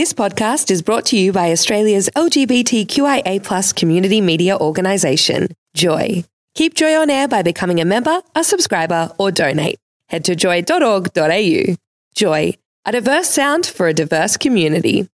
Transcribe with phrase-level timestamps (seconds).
[0.00, 6.24] This podcast is brought to you by Australia's LGBTQIA community media organisation, Joy.
[6.54, 9.78] Keep Joy on air by becoming a member, a subscriber, or donate.
[10.06, 11.74] Head to joy.org.au.
[12.14, 12.54] Joy,
[12.86, 15.06] a diverse sound for a diverse community.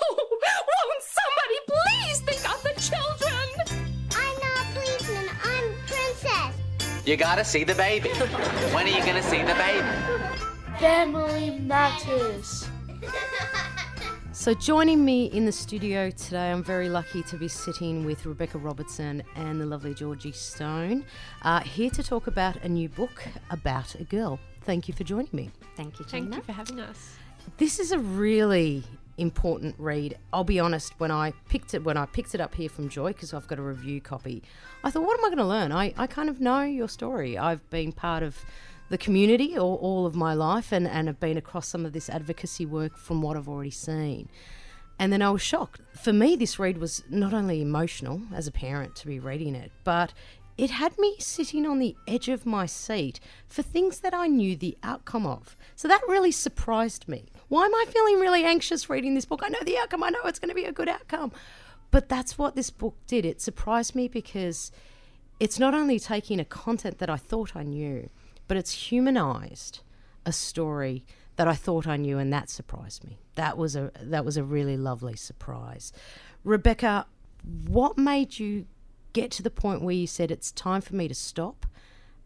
[0.00, 3.78] Oh, won't somebody please think of the children?
[4.10, 5.28] I'm not a policeman.
[5.44, 7.06] I'm princess.
[7.06, 8.08] You gotta see the baby.
[8.08, 9.86] When are you gonna see the baby?
[10.80, 12.66] Family matters.
[14.44, 18.58] So, joining me in the studio today, I'm very lucky to be sitting with Rebekah
[18.58, 21.06] Robertson and the lovely Georgie Stone,
[21.40, 24.38] uh, here to talk about a new book about a girl.
[24.60, 25.50] Thank you for joining me.
[25.78, 27.16] Thank you, Thank you for having us.
[27.56, 28.84] This is a really
[29.16, 30.18] important read.
[30.30, 33.14] I'll be honest, when I picked it when I picked it up here from Joy,
[33.14, 34.42] because I've got a review copy,
[34.82, 35.72] I thought, what am I going to learn?
[35.72, 37.38] I, I kind of know your story.
[37.38, 38.44] I've been part of
[38.88, 42.10] the community all, all of my life and, and have been across some of this
[42.10, 44.28] advocacy work from what I've already seen.
[44.98, 45.80] And then I was shocked.
[45.96, 49.72] For me, this read was not only emotional as a parent to be reading it,
[49.82, 50.12] but
[50.56, 53.18] it had me sitting on the edge of my seat
[53.48, 55.56] for things that I knew the outcome of.
[55.74, 57.26] So that really surprised me.
[57.48, 59.40] Why am I feeling really anxious reading this book?
[59.42, 61.32] I know the outcome, I know it's going to be a good outcome.
[61.90, 63.24] But that's what this book did.
[63.24, 64.70] It surprised me because
[65.40, 68.08] it's not only taking a content that I thought I knew,
[68.48, 69.80] but it's humanized
[70.26, 71.04] a story
[71.36, 73.18] that I thought I knew, and that surprised me.
[73.34, 75.92] That was a that was a really lovely surprise.
[76.44, 77.06] Rebekah,
[77.66, 78.66] what made you
[79.12, 81.66] get to the point where you said it's time for me to stop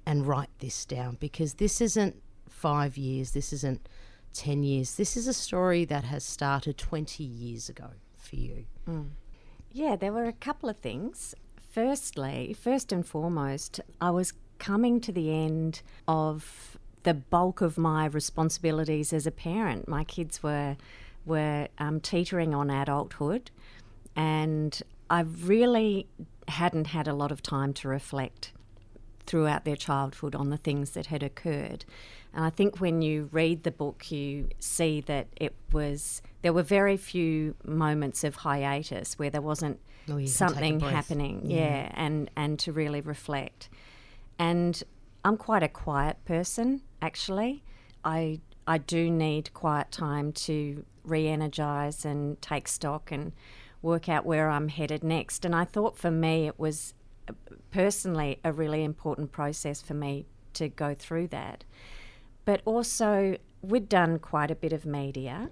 [0.04, 1.16] and write this down?
[1.20, 3.88] Because this isn't five years, this isn't
[4.32, 4.96] ten years.
[4.96, 8.66] This is a story that has started twenty years ago for you.
[8.86, 9.10] Mm.
[9.72, 11.34] Yeah, there were a couple of things.
[11.70, 18.06] Firstly, first and foremost, I was coming to the end of the bulk of my
[18.06, 19.88] responsibilities as a parent.
[19.88, 20.76] My kids were
[21.24, 23.50] were um, teetering on adulthood,
[24.16, 26.06] and I really
[26.48, 28.52] hadn't had a lot of time to reflect
[29.26, 31.84] throughout their childhood on the things that had occurred.
[32.34, 36.62] And I think when you read the book, you see that it was, there were
[36.62, 39.80] very few moments of hiatus where there wasn't
[40.10, 41.50] Oh, you can take a something happening.
[41.50, 41.90] Yeah.
[41.94, 43.68] and, and to really reflect.
[44.38, 44.82] And
[45.24, 47.62] I'm quite a quiet person, actually.
[48.04, 53.32] I, I do need quiet time to re energize and take stock and
[53.82, 55.44] work out where I'm headed next.
[55.44, 56.94] And I thought for me, it was
[57.70, 61.64] personally a really important process for me to go through that.
[62.44, 65.50] But also, we'd done quite a bit of media,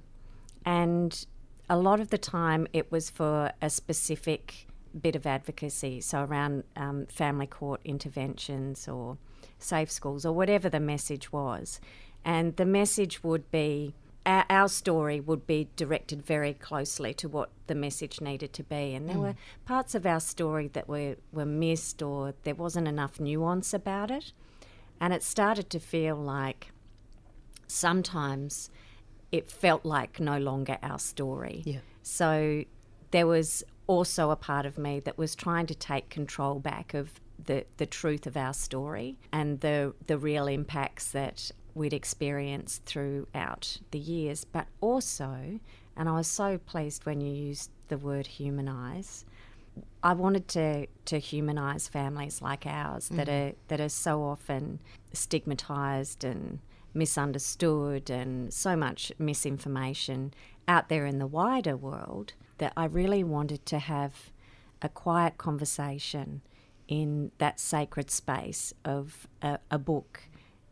[0.65, 1.27] and
[1.69, 6.65] a lot of the time it was for a specific bit of advocacy, so around
[6.77, 9.19] um, family court interventions or
[9.59, 11.81] safe schools or whatever the message was.
[12.25, 13.95] And the message would be
[14.27, 18.95] our, our story would be directed very closely to what the message needed to be.
[18.95, 23.21] And there were parts of our story that were, were missed or there wasn't enough
[23.21, 24.33] nuance about it.
[25.01, 26.73] And it started to feel like
[27.69, 28.71] sometimes
[29.31, 31.63] it felt like no longer our story.
[31.65, 31.79] Yeah.
[32.03, 32.65] So
[33.11, 37.21] there was also a part of me that was trying to take control back of
[37.45, 43.79] the, the truth of our story and the the real impacts that we'd experienced throughout
[43.91, 44.45] the years.
[44.45, 45.61] But also,
[45.97, 49.25] and I was so pleased when you used the word humanize.
[50.03, 53.51] I wanted to to humanize families like ours that mm-hmm.
[53.51, 54.81] are that are so often
[55.13, 56.61] stigmatized and
[56.95, 60.33] misunderstood and so much misinformation
[60.67, 64.31] out there in the wider world that I really wanted to have
[64.83, 66.43] a quiet conversation
[66.89, 70.23] in that sacred space of a, a book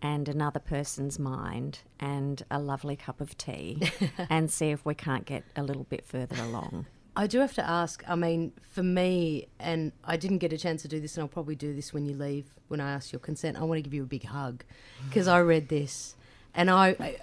[0.00, 3.90] and another person's mind and a lovely cup of tea
[4.30, 6.86] and see if we can't get a little bit further along.
[7.16, 8.02] I do have to ask.
[8.08, 11.28] I mean, for me, and I didn't get a chance to do this, and I'll
[11.28, 12.46] probably do this when you leave.
[12.68, 15.08] When I ask your consent, I want to give you a big hug mm.
[15.08, 16.16] because I read this,
[16.54, 17.16] and I, I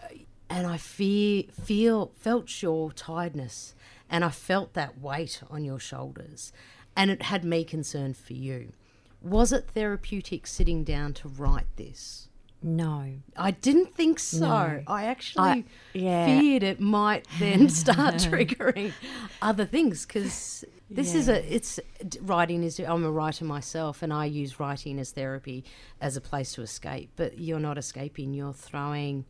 [0.50, 3.76] and I fear, feel felt your tiredness,
[4.12, 6.52] and I felt that weight on your shoulders,
[6.96, 8.74] and it had me concerned for you.
[9.22, 12.28] Was it therapeutic sitting down to write this?
[12.64, 13.06] No.
[13.36, 14.40] I didn't think so.
[14.48, 14.84] No.
[14.86, 15.64] I actually I-
[15.94, 16.26] yeah.
[16.26, 18.94] feared it might then start triggering
[19.42, 21.80] other things because this is a it's
[22.22, 25.64] writing is I'm a writer myself and I use writing as therapy
[26.00, 27.12] as a place to escape.
[27.16, 28.34] But you're not escaping.
[28.34, 29.26] You're throwing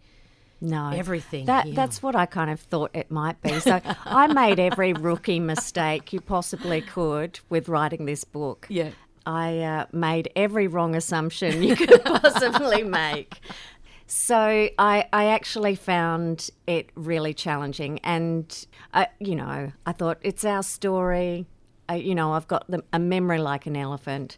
[0.61, 0.91] No.
[0.91, 1.45] everything.
[1.45, 1.75] That yeah.
[1.75, 3.59] that's what I kind of thought it might be.
[3.59, 8.67] So I made every rookie mistake you possibly could with writing this book.
[8.69, 8.91] Yeah.
[9.25, 13.39] I uh, made every wrong assumption you could possibly make.
[14.07, 20.43] So I, I actually found it really challenging, and I, you know, I thought it's
[20.43, 21.45] our story.
[21.87, 24.37] I, you know, I've got the, a memory like an elephant.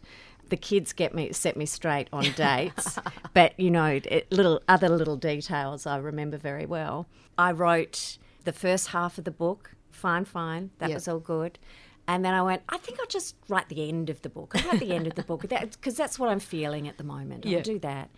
[0.54, 2.96] The kids get me set me straight on dates,
[3.34, 7.08] but you know, it, little other little details I remember very well.
[7.36, 10.94] I wrote the first half of the book, fine, fine, that Yep.
[10.96, 11.58] was all good.
[12.06, 14.54] And then I went, I think I'll just write the end of the book.
[14.54, 17.44] I'll write the end of the book because that's what I'm feeling at the moment.
[17.44, 17.56] Yeah.
[17.58, 18.10] I'll do that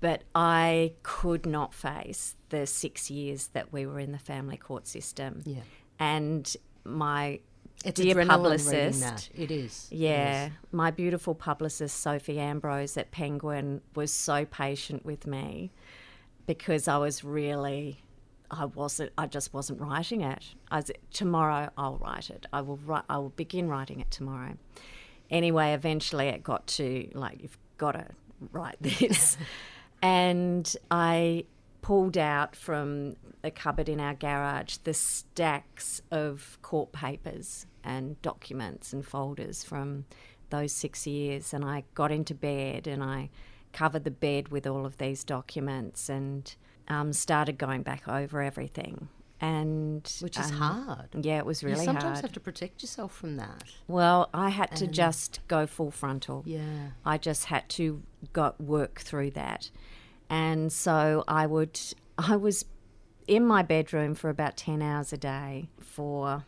[0.00, 4.88] but I could not face the six years that we were in the family court
[4.88, 5.42] system.
[5.46, 5.60] Yeah.
[6.00, 7.38] And my
[7.84, 9.28] It's dear publicist, that.
[9.34, 9.88] It is.
[9.90, 10.52] Yeah, is.
[10.70, 15.72] my beautiful publicist Sophie Ambrose at Penguin was so patient with me
[16.46, 18.02] because I was really.
[18.50, 19.12] I wasn't.
[19.16, 20.44] I just wasn't writing it.
[20.70, 22.46] I was, tomorrow I'll write it.
[22.52, 23.04] I will write.
[23.08, 24.56] I will begin writing it tomorrow.
[25.30, 28.06] Anyway, eventually it got to like you've got to
[28.52, 29.36] write this,
[30.02, 31.46] and I
[31.82, 38.92] pulled out from a cupboard in our garage the stacks of court papers and documents
[38.92, 40.04] and folders from
[40.50, 43.30] those six years, and I got into bed and I
[43.72, 46.54] covered the bed with all of these documents and
[46.88, 49.08] um, started going back over everything.
[49.40, 51.08] And Which is um, hard.
[51.20, 51.80] Yeah, it was really hard.
[51.80, 52.22] you sometimes hard.
[52.22, 53.64] have to protect yourself from that.
[53.88, 56.44] Well, I had to just go full frontal.
[56.46, 56.90] Yeah.
[57.04, 58.02] I just had to
[58.32, 59.70] go work through that.
[60.32, 61.78] And so I would
[62.18, 62.64] I was
[63.28, 66.44] in my bedroom for about 10 hours a day for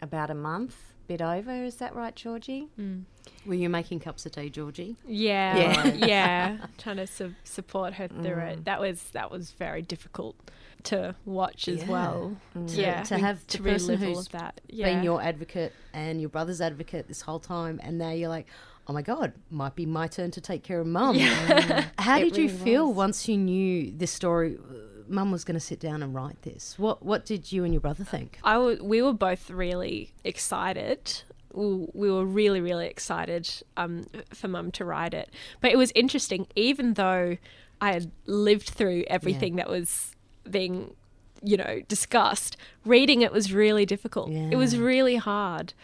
[0.00, 2.68] about a month, bit over, is that right, Georgie?
[2.76, 3.00] Hmm.
[3.46, 4.96] Were you making cups of tea, Georgie?
[5.06, 5.84] Yeah, Yeah.
[6.06, 8.60] yeah, Trying to su- support her through it.
[8.60, 8.64] Mm.
[8.64, 10.36] That was that was very difficult
[10.84, 11.90] to watch as Yeah.
[11.90, 12.36] well.
[12.56, 12.68] Mm.
[12.74, 14.60] To- yeah, to we- have to the relive all of that.
[14.68, 18.46] Yeah, Been your advocate and your brother's advocate this whole time, and now you're like,
[18.86, 21.16] oh my god, might be my turn to take care of mum.
[21.98, 24.56] How did you feel once you knew this story?
[24.58, 24.74] uh,
[25.06, 26.78] Mum was going to sit down and write this.
[26.78, 28.38] What What did you and your brother think?
[28.42, 31.22] I w- we were both really excited.
[31.52, 35.30] We we were really, really excited um, for Mum to write it.
[35.60, 37.36] But it was interesting, even though
[37.80, 40.16] I had lived through everything that was
[40.50, 40.94] being,
[41.42, 42.56] you know, discussed.
[42.86, 44.30] Reading it was really difficult.
[44.30, 45.74] It was really hard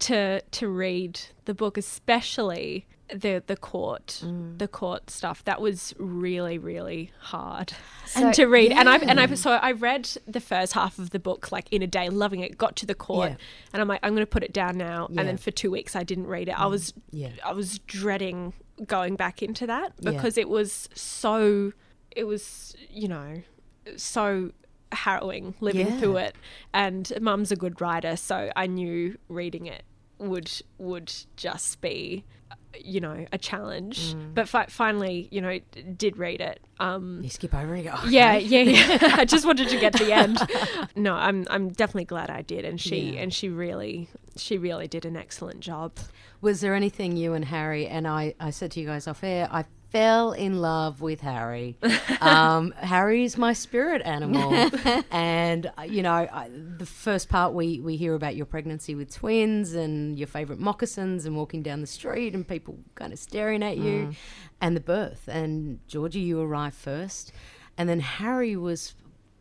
[0.00, 4.58] to to read the book, especially the the court mm.
[4.58, 5.44] the court stuff.
[5.44, 7.72] That was really, really hard
[8.14, 8.72] and to read.
[8.72, 11.82] And I've and I've so I read the first half of the book like in
[11.82, 12.58] a day, loving it.
[12.58, 13.36] Got to the court, Yeah.
[13.72, 15.08] and I'm like, I'm going to put it down now.
[15.10, 15.20] Yeah.
[15.20, 16.58] And then for two weeks, I didn't read it.
[16.58, 16.70] I mm.
[16.70, 17.30] was Yeah.
[17.44, 18.52] I was dreading
[18.86, 20.12] going back into that Yeah.
[20.12, 21.72] because it was so
[22.10, 23.42] it was you know
[23.96, 24.52] so
[24.92, 25.98] harrowing living Yeah.
[25.98, 26.36] through it
[26.72, 29.82] and mum's a good writer so i knew reading it
[30.18, 32.24] would would just be
[32.84, 34.34] you know a challenge Mm.
[34.34, 35.58] but fi- finally you know
[35.96, 37.86] did read it um You skip over it.
[37.86, 39.14] and yeah, yeah, yeah.
[39.16, 40.38] I just wanted to get the end.
[40.94, 43.20] No, I'm I'm definitely glad I did, and she Yeah.
[43.22, 45.92] and she really she really did an excellent job.
[46.40, 48.34] Was there anything you and Harry and I?
[48.38, 49.48] I said to you guys off air.
[49.50, 51.76] I fell in love with Harry.
[52.20, 54.52] Um, Harry is my spirit animal,
[55.10, 59.12] and uh, you know, I, the first part we we hear about your pregnancy with
[59.12, 63.62] twins and your favorite moccasins and walking down the street and people kind of staring
[63.62, 64.12] at you,
[64.60, 65.28] and the birth.
[65.28, 67.32] And Georgie, you arrived first,
[67.76, 68.94] and then Harry was.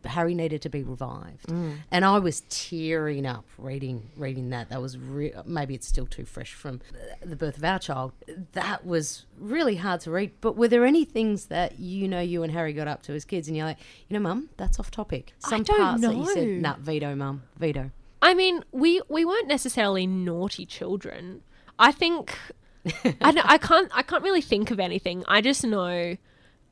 [0.09, 1.77] Harry needed to be revived, mm.
[1.91, 4.69] and I was tearing up reading reading that.
[4.69, 6.81] That was re- maybe it's still too fresh from
[7.21, 8.13] the birth of our child.
[8.53, 10.31] That was really hard to read.
[10.41, 13.25] But were there any things that you know you and Harry got up to as
[13.25, 15.33] kids, and you're like, you know, Mum, that's off topic.
[15.39, 16.69] Some don't parts that you said, know.
[16.71, 17.91] nah, veto, Mum, veto.
[18.21, 21.41] I mean, we we weren't necessarily naughty children.
[21.79, 22.37] I think
[23.03, 25.23] I, I can't I can't really think of anything.
[25.27, 26.17] I just know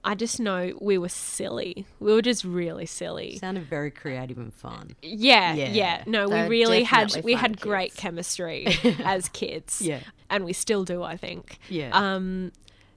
[0.05, 1.85] I just know we were silly.
[2.00, 3.38] We were just really silly.
[3.39, 4.95] Sounded very creative and fun.
[5.01, 5.69] Yeah, Yeah.
[5.69, 6.03] yeah.
[6.05, 8.67] No, we They're really had we had great chemistry
[9.03, 9.81] as kids.
[9.81, 10.00] Yeah.
[10.29, 11.57] And we still do, I think.
[11.69, 11.89] Yeah.
[11.91, 12.51] Um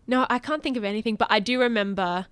[0.06, 2.26] no, I can't think of anything, but I do remember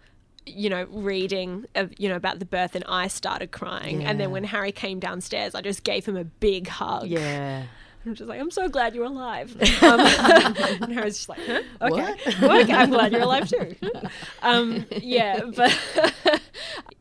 [0.49, 4.05] you know, reading, of, you know, about the birth, and I started crying.
[4.05, 7.09] And then when Harry came downstairs, I just gave him a big hug.
[7.09, 7.65] Yeah.
[8.07, 9.55] I'm just like, I'm so glad you're alive.
[9.83, 11.63] Um, and Harry's just like, huh?
[11.83, 12.15] Okay.
[12.41, 12.63] What?
[12.63, 13.77] okay, I'm glad you're alive too.
[14.43, 15.79] um, yeah, but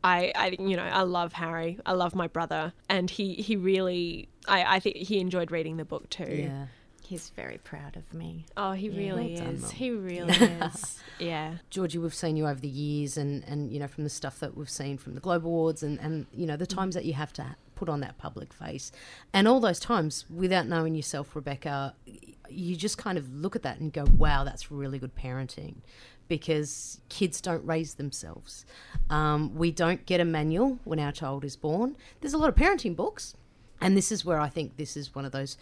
[0.04, 1.78] I, I, you know, I love Harry.
[1.86, 5.84] I love my brother, and he, he really, I, I think he enjoyed reading the
[5.84, 6.48] book too.
[6.48, 6.66] Yeah.
[7.02, 8.46] He's very proud of me.
[8.56, 9.70] Oh, he really well is.
[9.70, 11.00] He really is.
[11.18, 11.54] Yeah.
[11.70, 14.56] Georgie, we've seen you over the years, and, and you know from the stuff that
[14.56, 17.32] we've seen from the Globe Awards, and, and you know the times that you have
[17.34, 18.90] to put on that public face,
[19.32, 21.94] and all those times without knowing yourself, Rebekah,
[22.50, 25.76] you just kind of look at that and go, "Wow, that's really good parenting,"
[26.26, 28.66] because kids don't raise themselves.
[29.08, 31.96] Um, we don't get a manual when our child is born.
[32.20, 33.36] There's a lot of parenting books,
[33.80, 35.56] and this is where I think this is one of those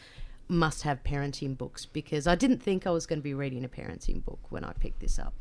[0.48, 3.68] must have parenting books because I didn't think I was going to be reading a
[3.68, 5.34] parenting book when I picked this up.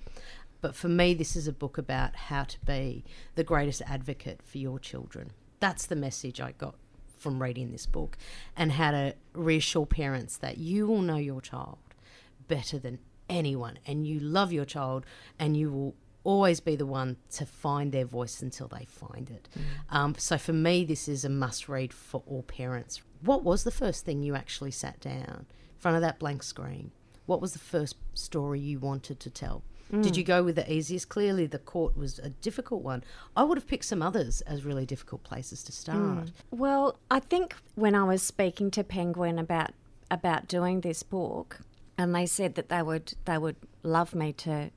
[0.61, 3.03] But for me, this is a book about how to be
[3.35, 5.31] the greatest advocate for your children.
[5.63, 6.75] That's the message I got
[7.17, 8.17] from reading this book,
[8.57, 11.77] and how to reassure parents that you will know your child
[12.49, 15.05] better than anyone, and you love your child,
[15.39, 19.47] and you will always be the one to find their voice until they find it.
[19.89, 23.01] Um, so for me, this is a must read for all parents.
[23.21, 26.91] What was the first thing you actually sat down in front of that blank screen?
[27.25, 29.63] What was the first story you wanted to tell?
[30.01, 31.09] Did you go with the easiest?
[31.09, 33.03] Clearly, the court was a difficult one.
[33.35, 36.31] I would have picked some others as really difficult places to start.
[36.49, 39.71] Well, I think when I was speaking to Penguin about
[40.09, 41.59] about doing this book,
[41.97, 44.71] and they said that they would they would love me to,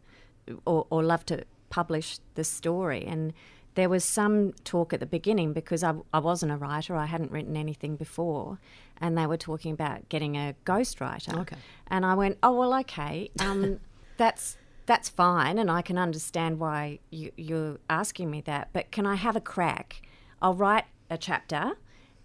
[0.66, 3.32] or, or love to publish the story, and
[3.74, 7.30] there was some talk at the beginning because I, I wasn't a writer, I hadn't
[7.30, 8.58] written anything before,
[9.00, 11.38] and they were talking about getting a ghostwriter.
[11.40, 11.56] Okay.
[11.86, 13.80] and I went, oh well, okay, um,
[14.16, 18.70] that's that's fine, and I can understand why you, you're asking me that.
[18.72, 20.02] But can I have a crack?
[20.40, 21.72] I'll write a chapter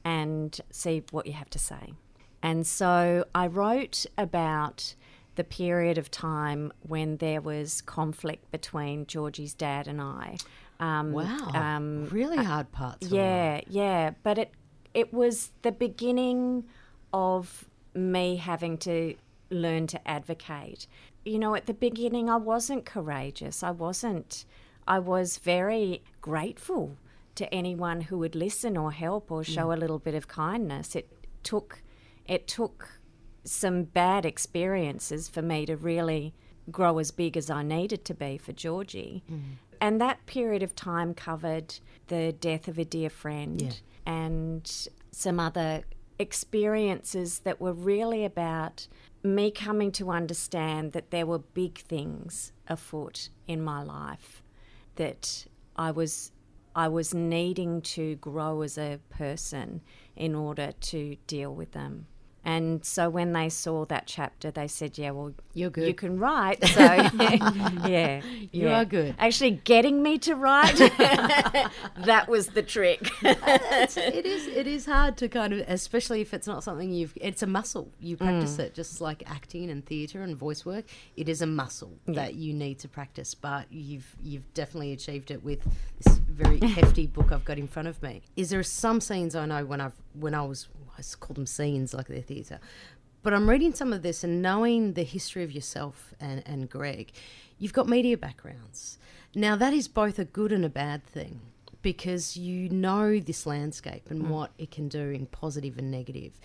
[0.04, 1.94] and see what you have to say.
[2.42, 4.96] And so I wrote about
[5.36, 10.38] the period of time when there was conflict between Georgie's dad and I.
[10.80, 13.08] Um, Wow, um, really hard parts.
[13.08, 14.52] Yeah, yeah, but it
[14.94, 16.66] it was the beginning
[17.14, 19.16] of me having to
[19.50, 20.88] learn to advocate.
[21.24, 23.64] You know, at the beginning I wasn't courageous.
[23.64, 24.46] I wasn't
[24.88, 26.98] I was very grateful
[27.36, 29.76] to anyone who would listen or help or show mm.
[29.76, 30.96] a little bit of kindness.
[30.96, 31.10] It
[31.44, 31.82] took
[32.26, 33.00] it took
[33.44, 36.34] some bad experiences for me to really
[36.70, 39.24] grow as big as I needed to be for Georgie.
[39.32, 39.42] Mm.
[39.80, 45.84] And that period of time covered the death of a dear friend and some other
[46.22, 48.88] experiences that were really about
[49.24, 54.42] me coming to understand that there were big things afoot in my life
[54.96, 56.32] that I was
[56.74, 59.82] I was needing to grow as a person
[60.16, 62.08] in order to deal with them.
[62.44, 65.88] And so when they saw that chapter, they said, "Yeah, well, You're good.
[65.88, 68.22] You can write." So yeah,
[68.52, 68.82] You yeah.
[68.82, 69.16] are good.
[69.20, 70.76] Actually, getting me to write
[72.06, 73.10] that was the trick.
[73.22, 77.42] It is it is hard to kind of especially if it's not something you've it's
[77.44, 78.20] a muscle you mm.
[78.20, 80.86] practice it just like acting and theatre and voice work
[81.18, 85.44] it is a muscle that you need to practice but you've you've definitely achieved it
[85.44, 85.60] with
[86.00, 89.46] this very hefty book I've got in front of me is there some scenes I
[89.46, 92.60] know when I've when I was I call them scenes like they're theatre
[93.24, 97.12] but I'm reading some of this and knowing the history of yourself and, and Greg,
[97.60, 98.98] you've got media backgrounds.
[99.36, 101.42] Now, that is both a good and a bad thing
[101.82, 104.28] because you know this landscape and mm.
[104.28, 106.40] what it can do in positive and negative.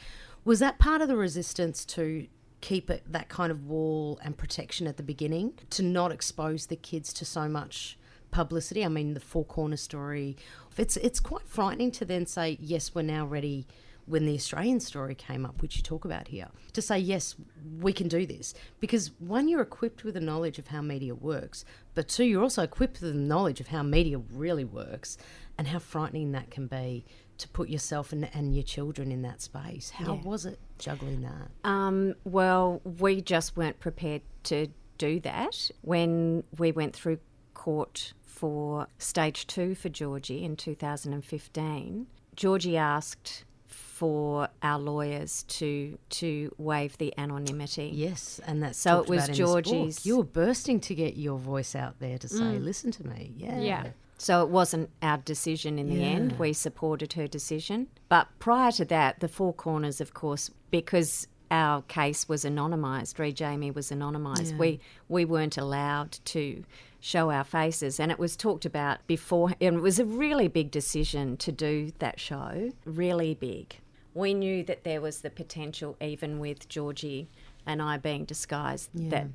[0.44, 2.26] Was that part of the resistance to
[2.61, 6.76] keep it that kind of wall and protection at the beginning to not expose the
[6.76, 7.99] kids to so much
[8.37, 8.85] publicity?
[8.85, 10.37] I mean, the Four Corner story.
[10.76, 13.66] It's it's quite frightening to then say, yes, we're now ready
[14.05, 17.35] when the Australian story came up, which you talk about here, to say, yes,
[17.81, 18.55] we can do this.
[18.78, 21.64] Because one, you're equipped with the knowledge of how media works,
[21.95, 25.19] but two, you're also equipped with the knowledge of how media really works
[25.59, 27.05] and how frightening that can be
[27.38, 29.90] to put yourself and, and your children in that space.
[29.90, 31.69] How was it juggling that?
[31.69, 37.19] Um, well, we just weren't prepared to do that when we went through
[37.56, 42.06] court for stage two for Georgie in 2015.
[42.36, 47.90] Georgie asked for our lawyers to to waive the anonymity.
[47.94, 49.64] Yes, and that's So it was about in this book.
[49.64, 52.62] Georgie's- You were bursting to get your voice out there to say, mm.
[52.62, 53.86] "Listen to me." Yeah, Yeah.
[54.18, 56.38] So it wasn't our decision in the end.
[56.38, 57.88] We supported her decision.
[58.08, 63.33] But prior to that, the Four Corners, of course, because our case was anonymised, Re
[63.33, 66.65] Jamie was anonymised, we, we weren't allowed to
[67.00, 68.00] show our faces.
[68.00, 71.93] And it was talked about before, and it was a really big decision to do
[71.99, 73.76] that show, really big.
[74.15, 77.29] We knew that there was the potential, even with Georgie
[77.67, 79.26] and I being disguised, that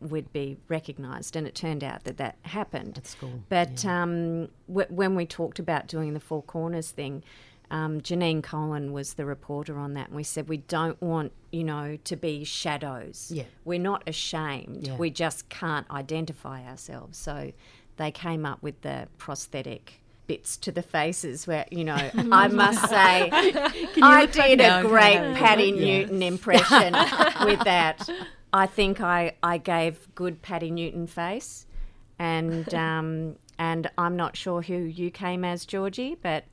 [0.00, 4.88] would be recognised, and it turned out that that happened at school, But um, w-
[4.90, 7.22] when we talked about doing the Four Corners thing,
[7.70, 11.64] um, Janine Cohen was the reporter on that, and we said we don't want you
[11.64, 13.30] know to be shadows.
[13.32, 13.44] Yeah.
[13.64, 14.86] we're not ashamed.
[14.86, 14.96] Yeah.
[14.96, 17.18] We just can't identify ourselves.
[17.18, 17.52] So
[17.96, 20.00] they came up with the prosthetic.
[20.26, 25.70] Bits to the faces, where you know, I must say, I did a great Patti.
[25.70, 26.94] Newton impression
[27.44, 28.08] with that.
[28.50, 31.66] I think I, I gave good Patti Newton face,
[32.18, 36.44] and um, and I'm not sure who you came as, Georgie, but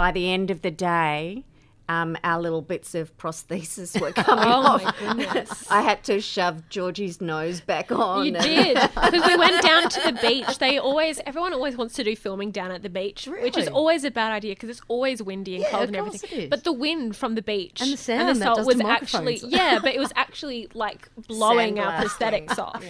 [0.00, 1.44] by the end of the day,
[1.86, 4.82] um, our little bits of prosthesis were coming Oh off.
[4.82, 5.66] my goodness.
[5.70, 8.24] I had to shove Georgie's nose back on.
[8.24, 10.56] You did because we went down to the beach.
[10.58, 14.04] They always, everyone always wants to do filming down at the beach, which is always
[14.04, 16.48] a bad idea because it's always windy and Yeah, cold and everything.
[16.48, 19.94] But the wind from the beach And the sound that salt was actually yeah, but
[19.94, 22.82] it was actually like blowing our prosthetics off.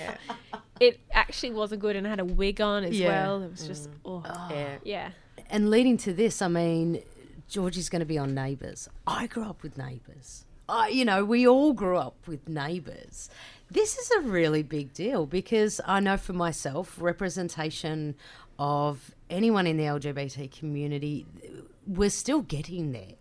[0.78, 3.08] It actually wasn't good and I had a wig on as Yeah.
[3.08, 3.42] well.
[3.42, 4.76] It was just oh, Yeah.
[4.84, 5.10] yeah.
[5.50, 7.02] And leading to this, I mean,
[7.48, 8.88] Georgie's going to be on Neighbours.
[9.04, 10.44] I grew up with Neighbours.
[10.68, 13.28] I, you know, we all grew up with Neighbours.
[13.68, 18.14] This is a really big deal because I know for myself, representation
[18.60, 21.26] of anyone in the LGBT community,
[21.84, 23.14] we're still getting there.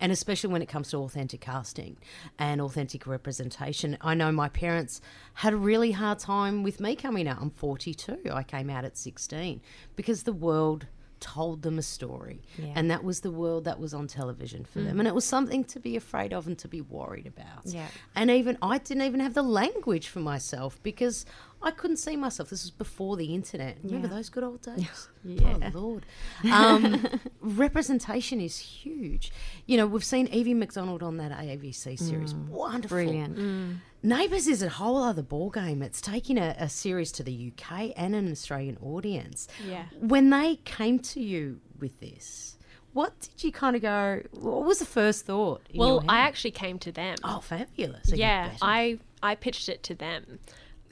[0.00, 1.98] And especially when it comes to authentic casting
[2.38, 3.98] and authentic representation.
[4.00, 5.02] I know my parents
[5.34, 7.38] had a really hard time with me coming out.
[7.40, 8.18] I'm 42.
[8.32, 9.60] I came out at 16
[9.94, 10.86] because the world
[11.20, 12.42] told them a story.
[12.74, 14.96] And that was the world that was on television for them.
[14.96, 15.00] Mm.
[15.00, 17.64] And it was something to be afraid of and to be worried about.
[17.64, 17.88] Yeah.
[18.14, 21.24] And even I didn't even have the language for myself because
[21.62, 22.50] I couldn't see myself.
[22.50, 23.78] This was before the internet.
[23.82, 25.08] Remember those good old days?
[25.24, 25.70] yeah.
[25.74, 26.06] Oh, Lord.
[26.52, 29.32] Um, representation is huge.
[29.64, 32.34] You know, we've seen Evie Macdonald on that ABC series.
[32.34, 32.48] Mm.
[32.48, 32.96] Wonderful.
[32.96, 33.36] Brilliant.
[33.36, 33.76] Mm.
[34.06, 35.82] Neighbours is a whole other ballgame.
[35.82, 39.48] It's taking a, a series to the UK and an Australian audience.
[39.66, 39.86] Yeah.
[39.98, 42.56] When they came to you with this,
[42.92, 44.22] what did you kind of go?
[44.30, 45.62] What was the first thought?
[45.70, 47.16] in Well, I actually came to them.
[47.24, 48.06] oh fabulous.
[48.06, 48.52] Even yeah.
[48.62, 50.38] I I pitched it to them.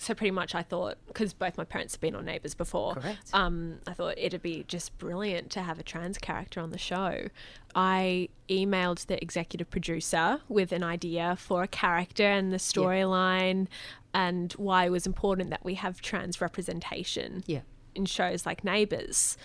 [0.05, 2.95] So pretty much, I thought because both my parents have been on Neighbours before.
[2.95, 3.31] Correct.
[3.33, 7.29] Um, I thought it'd be just brilliant to have a trans character on the show.
[7.75, 13.67] I emailed the executive producer with an idea for a character and the storyline,
[14.13, 17.61] and why it was important that we have trans representation Yeah.
[17.95, 19.39] in shows like Neighbours,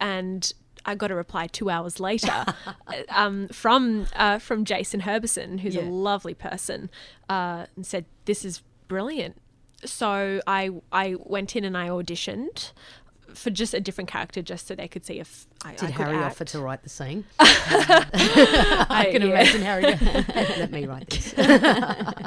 [0.00, 0.50] and
[0.86, 2.46] I got a reply two hours later
[3.10, 5.82] um, from uh, from Jason Herbison, who's Yeah.
[5.82, 6.90] a lovely person,
[7.28, 9.36] uh, and said this is brilliant.
[9.84, 12.72] So I I went in and I auditioned
[13.34, 15.94] for just a different character, just so they could see if I, Did I could
[15.96, 16.26] Harry act.
[16.26, 17.24] offer to write the scene?
[17.38, 19.28] I can yeah.
[19.28, 19.82] imagine Harry.
[20.58, 21.34] Let me write this.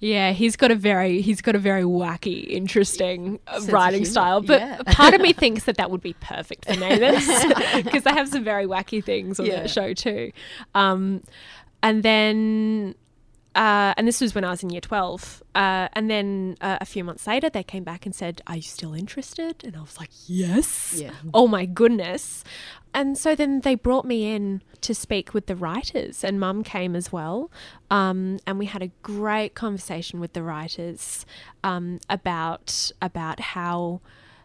[0.00, 4.40] Yeah, he's got a very he's got a very wacky, interesting uh, Sense writing style.
[4.42, 4.82] But yeah.
[4.88, 7.24] part of me thinks that that would be perfect for Neighbours
[7.82, 9.60] because they have some very wacky things on Yeah.
[9.60, 10.32] that show too.
[10.74, 11.22] Um,
[11.82, 12.94] and then.
[13.54, 15.42] Uh, and this was when I was in year 12.
[15.54, 18.62] Uh, and then uh, a few months later, they came back and said, Are you
[18.62, 19.62] still interested?
[19.64, 20.94] And I was like, Yes.
[20.96, 21.12] Yeah.
[21.32, 22.42] Oh my goodness.
[22.92, 26.94] And so then they brought me in to speak with the writers, and mum came
[26.94, 27.50] as well.
[27.90, 31.26] Um, and we had a great conversation with the writers
[31.64, 34.00] um, about about how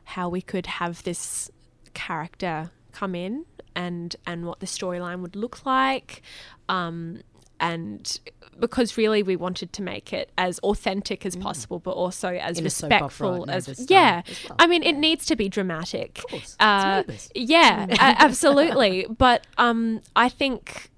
[0.06, 1.52] how we could have this
[1.94, 3.46] character come in
[3.76, 6.24] and and what the storyline would look like.
[6.68, 7.22] Um,
[7.60, 8.20] and
[8.60, 12.60] because really we wanted to make it as authentic as possible, but also as Mm.
[12.60, 14.22] In a soap opera respectful as Neighbours yeah.
[14.28, 14.56] as well.
[14.60, 16.22] I mean, it needs to be dramatic.
[16.30, 16.56] course.
[16.60, 17.04] Uh,
[17.36, 19.06] yeah, a- absolutely.
[19.18, 20.90] But um, I think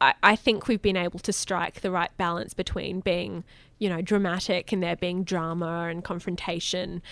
[0.00, 3.44] I, I think we've been able to strike the right balance between being,
[3.78, 7.02] you know, dramatic and there being drama and confrontation,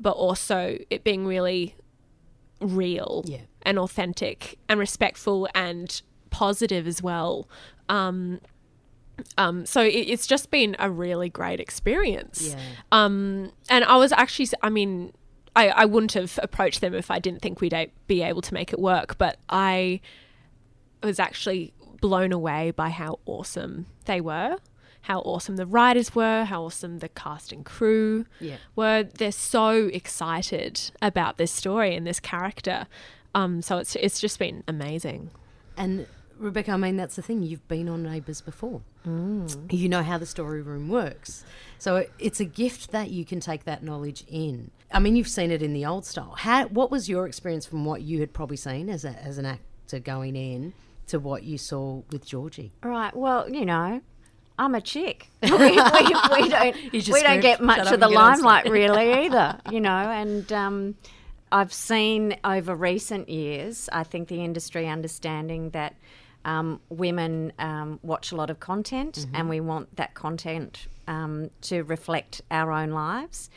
[0.00, 1.76] but also it being really
[2.60, 3.38] real Yeah.
[3.62, 6.00] and authentic and respectful and
[6.30, 7.48] positive as well.
[7.88, 8.40] Um,
[9.38, 12.48] um, so it, it's just been a really great experience.
[12.54, 12.60] Yeah.
[12.90, 15.12] Um, and I was actually, I mean,
[15.54, 18.54] I, I wouldn't have approached them if I didn't think we'd a- be able to
[18.54, 20.00] make it work, but I
[21.02, 24.56] was actually blown away by how awesome they were,
[25.02, 28.56] how awesome the writers were, how awesome the cast and crew Yeah.
[28.76, 29.02] were.
[29.02, 32.86] They're so excited about this story and this character.
[33.34, 35.30] Um, so it's it's just been amazing.
[35.76, 36.06] And
[36.42, 37.42] Rebekah, I mean, that's the thing.
[37.42, 38.82] You've been on Neighbours before.
[39.04, 41.44] You know how the story room works.
[41.78, 44.70] So it's a gift that you can take that knowledge in.
[44.92, 46.34] I mean, you've seen it in the old style.
[46.38, 49.46] How, what was your experience from what you had probably seen as, a, as an
[49.46, 50.74] actor going in
[51.08, 52.72] to what you saw with Georgie?
[52.82, 53.14] Right.
[53.16, 54.00] Well, you know,
[54.58, 55.28] I'm a chick.
[55.42, 59.12] we, we, we don't we don't get much of the get on stage." limelight really
[59.26, 59.58] either.
[59.70, 60.94] You know, and um,
[61.50, 65.96] I've seen over recent years, I think the industry understanding that
[66.44, 69.36] um, women um, watch a lot of content, Mm-hmm.
[69.36, 73.50] and we want that content um, to reflect our own lives.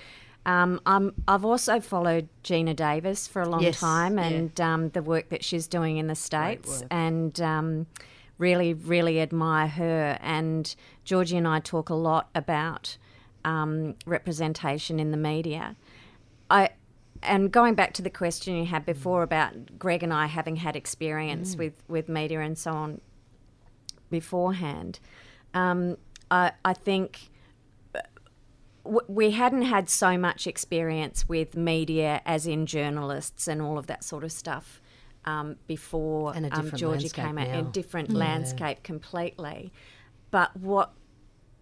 [0.46, 4.26] Um, I'm, I've also followed Geena Davis for a long Yes, time, yeah.
[4.26, 7.88] and um, the work that she's doing in the states, and um,
[8.38, 10.20] really, really admire her.
[10.22, 12.98] And Georgie and I talk a lot about
[13.44, 15.76] um, representation in the media.
[16.50, 16.70] I
[17.28, 20.76] and going back to the question you had before about Greg and I having had
[20.76, 23.02] experience with, with media and so on
[24.10, 25.00] beforehand,
[25.54, 25.98] um,
[26.32, 27.30] I, I think
[28.84, 33.88] w- we hadn't had so much experience with media, as in journalists and all of
[33.88, 34.82] that sort of stuff,
[35.26, 37.48] um, before um, landscape came out.
[37.48, 37.70] A now.
[37.70, 39.74] different landscape completely.
[40.32, 40.94] But what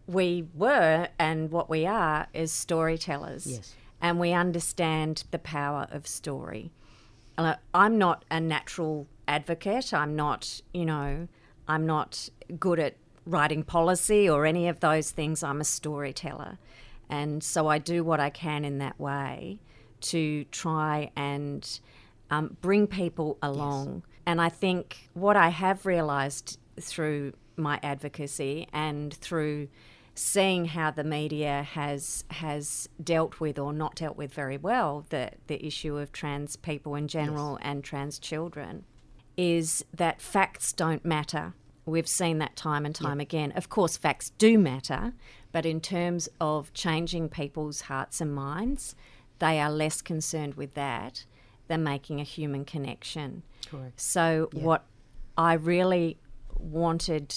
[0.08, 3.48] we were and what we are is storytellers.
[3.48, 3.76] Yes.
[4.04, 6.72] And we understand the power of story.
[7.74, 9.94] I'm not a natural advocate.
[9.94, 11.30] I'm not, you know,
[11.70, 15.42] I'm not good at writing policy or any of those things.
[15.42, 16.60] I'm a storyteller.
[17.10, 19.60] And so I do what I can in that way
[20.02, 21.80] to try and
[22.30, 24.04] um, bring people along.
[24.26, 29.70] And I think what I have realised through my advocacy and through
[30.16, 35.32] seeing how the media has has dealt with or not dealt with very well the
[35.48, 38.86] the issue of trans people in general and trans children
[39.38, 41.54] is that facts don't matter.
[41.86, 43.52] We've seen that time and time again.
[43.54, 45.14] Of course, facts do matter,
[45.52, 48.96] but in terms of changing people's hearts and minds,
[49.40, 51.26] they are less concerned with that
[51.68, 53.44] than making a human connection.
[53.70, 54.00] Correct.
[54.00, 54.86] So, what
[55.38, 56.18] I really
[56.58, 57.36] wanted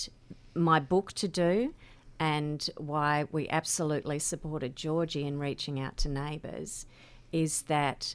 [0.54, 1.74] my book to do,
[2.18, 6.86] and why we absolutely supported Georgie in reaching out to neighbours,
[7.32, 8.14] is that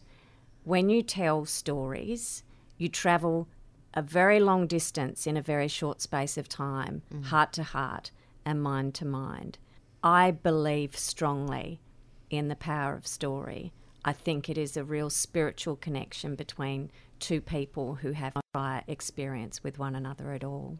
[0.63, 2.43] when you tell stories,
[2.77, 3.47] you travel
[3.93, 7.25] a very long distance in a very short space of time, mm.
[7.25, 8.11] heart to heart
[8.45, 9.57] and mind to mind.
[10.03, 11.81] I believe strongly
[12.29, 13.71] in the power of story.
[14.03, 19.63] I think it is a real spiritual connection between two people who have prior experience
[19.63, 20.79] with one another at all.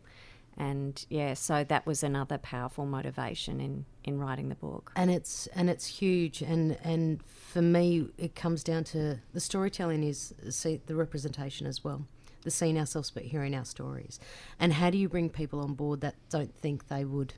[0.62, 4.92] And yeah, so that was another powerful motivation in, in writing the book.
[4.96, 6.44] and it's and it's huge.
[6.44, 11.84] And and for me it comes down to the storytelling is see the representation as
[11.84, 12.06] well.
[12.44, 14.20] The seeing ourselves but hearing our stories.
[14.60, 17.34] And how do you bring people on board that don't think they would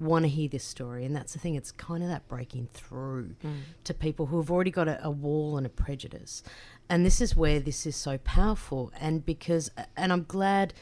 [0.00, 1.04] want to hear this story?
[1.04, 3.56] And that's the thing it's kind of that breaking through mm.
[3.84, 6.42] to people who have already got a, a wall and a prejudice.
[6.88, 8.90] And this is where this is so powerful.
[8.98, 10.72] And because and i'm glad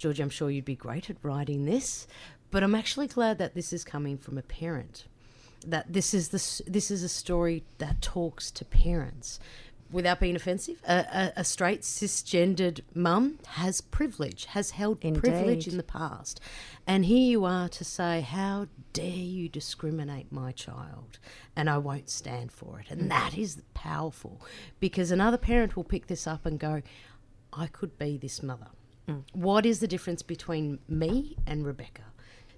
[0.00, 2.06] george i'm sure you'd be great at writing this
[2.50, 5.04] but i'm actually glad that this is coming from a parent
[5.66, 9.38] that this is the s- this is a story that talks to parents.
[9.92, 15.76] Without being offensive a, a, a straight cisgendered mum has privilege has held privilege in
[15.76, 16.40] the past.
[16.86, 19.04] And here you are to say how dare
[19.36, 21.18] you discriminate my child?
[21.56, 22.86] And i won't stand for it.
[22.88, 24.40] And that is powerful
[24.78, 26.82] because another parent will pick this up and go
[27.52, 28.68] i could be this mother
[29.10, 29.22] Mm.
[29.32, 32.10] what is the difference between me and rebekah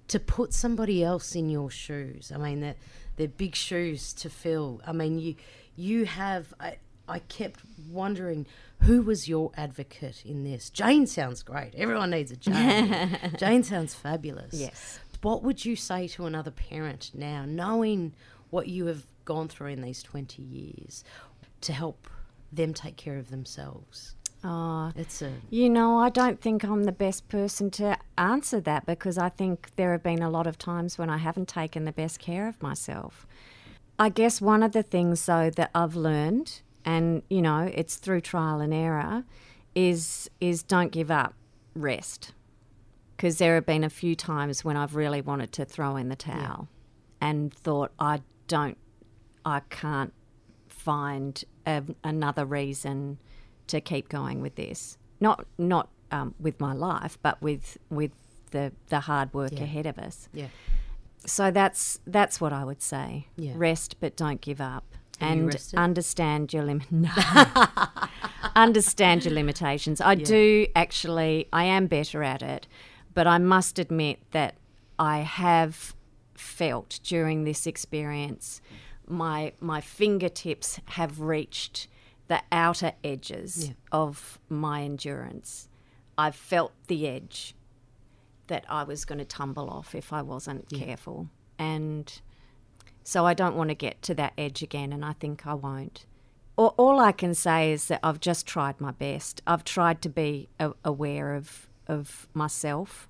[0.07, 2.31] to put somebody else in your shoes.
[2.33, 2.75] I mean, they're,
[3.15, 4.81] they're big shoes to fill.
[4.85, 5.35] I mean, you
[5.75, 6.53] you have.
[6.59, 8.45] I, I kept wondering
[8.81, 10.69] who was your advocate in this.
[10.69, 11.73] Jane sounds great.
[11.75, 13.19] Everyone needs a Jane.
[13.37, 14.53] Jane sounds fabulous.
[14.53, 14.99] Yes.
[15.21, 18.13] What would you say to another parent now, knowing
[18.51, 21.03] what you have gone through in these twenty years,
[21.61, 22.07] to help
[22.51, 24.15] them take care of themselves?
[24.43, 28.85] Oh, It's a You know, I don't think I'm the best person to answer that
[28.85, 31.93] because I think there have been a lot of times when I haven't taken the
[31.93, 33.25] best care of myself.
[33.97, 38.21] I guess one of the things, though, that I've learned, and you know, it's through
[38.21, 39.23] trial and error,
[39.75, 41.35] is is don't give up,
[41.75, 42.33] rest,
[43.15, 46.15] because there have been a few times when I've really wanted to throw in the
[46.15, 46.67] towel,
[47.21, 48.77] and thought I don't,
[49.45, 50.11] I can't
[50.67, 53.19] find a, another reason
[53.67, 54.97] to keep going with this.
[55.19, 58.11] Not not um, with my life, but with with
[58.51, 60.29] the the hard work ahead of us.
[60.33, 60.47] yeah.
[61.25, 63.27] So that's that's what I would say.
[63.37, 63.53] Yeah.
[63.55, 64.83] Rest, but don't give up,
[65.21, 65.79] you and rested?
[65.79, 67.09] understand your lim- no.
[68.55, 70.01] understand your limitations.
[70.01, 71.47] I do actually.
[71.53, 72.67] I am better at it,
[73.13, 74.55] but I must admit that
[74.99, 75.95] I have
[76.35, 78.61] felt during this experience
[79.07, 81.87] my my fingertips have reached
[82.27, 83.73] the outer edges Yeah.
[83.91, 85.69] of my endurance.
[86.17, 87.55] I've felt the edge
[88.47, 91.29] that I was going to tumble off if I wasn't careful.
[91.57, 92.21] And
[93.03, 96.05] so I don't want to get to that edge again, and I think I won't.
[96.55, 99.41] All, all I can say is that I've just tried my best.
[99.47, 103.09] I've tried to be a- aware of of myself,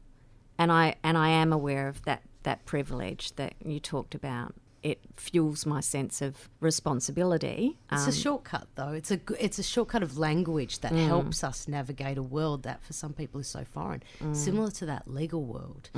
[0.57, 4.55] and I and I am aware of that that privilege that you talked about.
[4.83, 7.77] It fuels my sense of responsibility.
[7.91, 8.89] It's Um, a shortcut, though.
[8.91, 11.07] It's a it's a shortcut of language that Mm.
[11.07, 14.35] helps us navigate a world that, for some people, is so foreign, Mm.
[14.35, 15.89] similar to that legal world.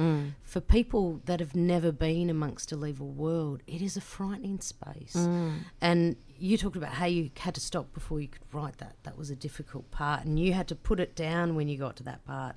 [0.44, 5.14] For people that have never been amongst a legal world, it is a frightening space.
[5.16, 5.60] Mm.
[5.82, 8.96] And you talked about how you had to stop before you could write that.
[9.04, 11.96] That was a difficult part, and you had to put it down when you got
[11.98, 12.56] to that part.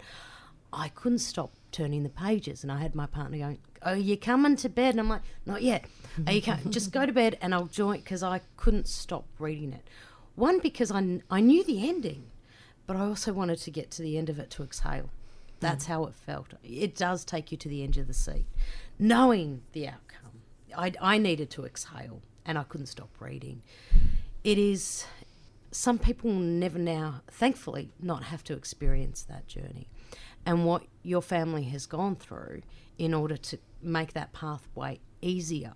[0.72, 4.56] I couldn't stop turning the pages, and I had my partner going, "Oh, you coming
[4.56, 5.86] to bed?" And I'm like, "Not yet.
[6.26, 9.88] Are you just go to bed, and I'll join." Because I couldn't stop reading it.
[10.34, 12.30] One because I, I knew the ending,
[12.86, 15.10] but I also wanted to get to the end of it to exhale.
[15.60, 16.54] That's how it felt.
[16.62, 18.46] It does take you to the edge of the seat,
[18.98, 20.42] knowing the outcome.
[20.76, 23.62] I, I needed to exhale, and I couldn't stop reading.
[24.44, 25.06] It is
[25.70, 29.88] some people will never now, thankfully, not have to experience that journey.
[30.46, 32.62] And what your family has gone through
[32.96, 35.74] in order to make that pathway easier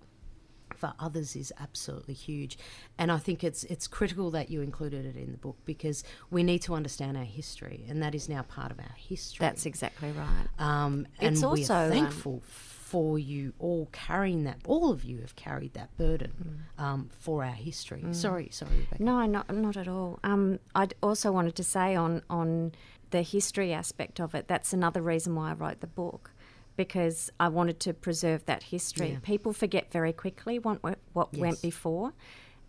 [0.75, 2.57] for others is absolutely huge.
[2.97, 6.43] And I think it's it's critical that you included it in the book because we
[6.43, 9.45] need to understand our history, and that is now part of our history.
[9.45, 10.47] That's exactly right.
[10.59, 14.57] Um, and It's we also, are um, thankful for you all carrying that.
[14.65, 16.31] All of you have carried that burden
[16.77, 16.83] Mm.
[16.83, 18.03] um, for our history.
[18.11, 19.03] Sorry, sorry, Rebekah.
[19.03, 20.19] No, not not at all.
[20.23, 22.73] Um, I also wanted to say on on
[23.13, 24.47] the history aspect of it.
[24.47, 26.31] That's another reason why I wrote the book,
[26.75, 29.11] because I wanted to preserve that history.
[29.11, 29.19] Yeah.
[29.21, 30.79] People forget very quickly what
[31.13, 31.39] what, Yes.
[31.39, 32.11] went before,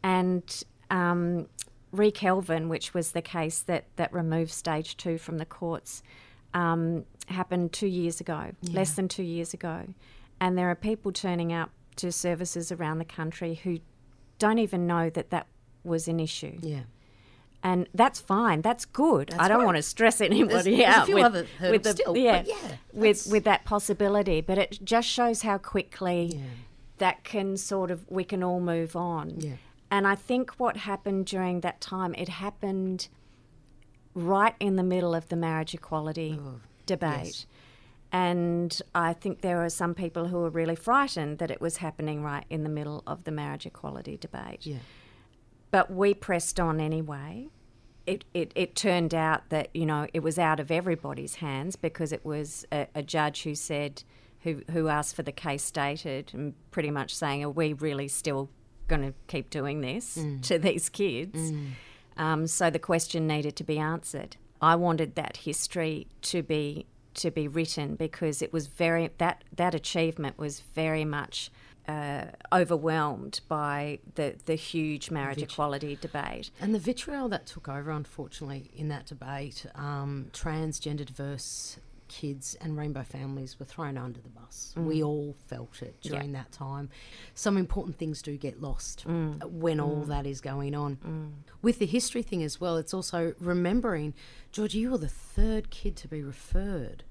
[0.03, 0.45] and
[0.91, 1.49] um,
[1.93, 6.03] Re Kelvin, which was the case that that removed stage two from the courts,
[6.53, 9.87] um, happened two years ago, less than two years ago,
[10.41, 13.79] and there are people turning up to services around the country who
[14.39, 15.47] don't even know that that
[15.85, 16.59] was an issue.
[16.61, 16.83] Yeah.
[17.65, 18.61] And that's fine.
[18.61, 19.33] That's good.
[19.39, 19.65] I don't right.
[19.65, 22.55] want to stress anybody there's out with, with the still, yeah, yeah,
[22.93, 24.43] with with that possibility.
[24.43, 26.45] But it just shows how quickly Yeah.
[26.99, 29.41] that can sort of we can all move on.
[29.41, 29.55] Yeah.
[29.91, 33.09] And I think what happened during that time, it happened
[34.15, 36.39] right in the middle of the marriage equality
[36.87, 37.11] debate.
[37.15, 37.47] Oh, yes.
[38.13, 42.23] And I think there were some people who were really frightened that it was happening
[42.23, 44.77] right in the middle of the marriage equality debate Yeah.
[45.73, 47.49] but we pressed on anyway.
[48.07, 52.13] It, it, it turned out that you know it was out of everybody's hands because
[52.13, 54.03] it was a, a judge who said
[54.41, 58.51] who who asked for the case stated and pretty much saying are we really still
[58.89, 61.53] going to keep doing this to these kids?
[62.17, 64.37] Um, so the question needed to be answered.
[64.61, 69.75] I wanted that history to be to be written because it was very that that
[69.75, 71.51] achievement was very much
[71.89, 76.51] uh, overwhelmed by the the huge marriage equality debate.
[76.61, 82.77] And the vitriol that took over, unfortunately, in that debate, um, transgender diverse kids and
[82.77, 84.73] rainbow families were thrown under the bus.
[84.77, 86.91] We all felt it during that time.
[87.35, 91.35] Some important things do get lost when all that is going on.
[91.63, 94.15] With the history thing as well, it's also remembering,
[94.53, 97.05] George, you were the third kid to be referred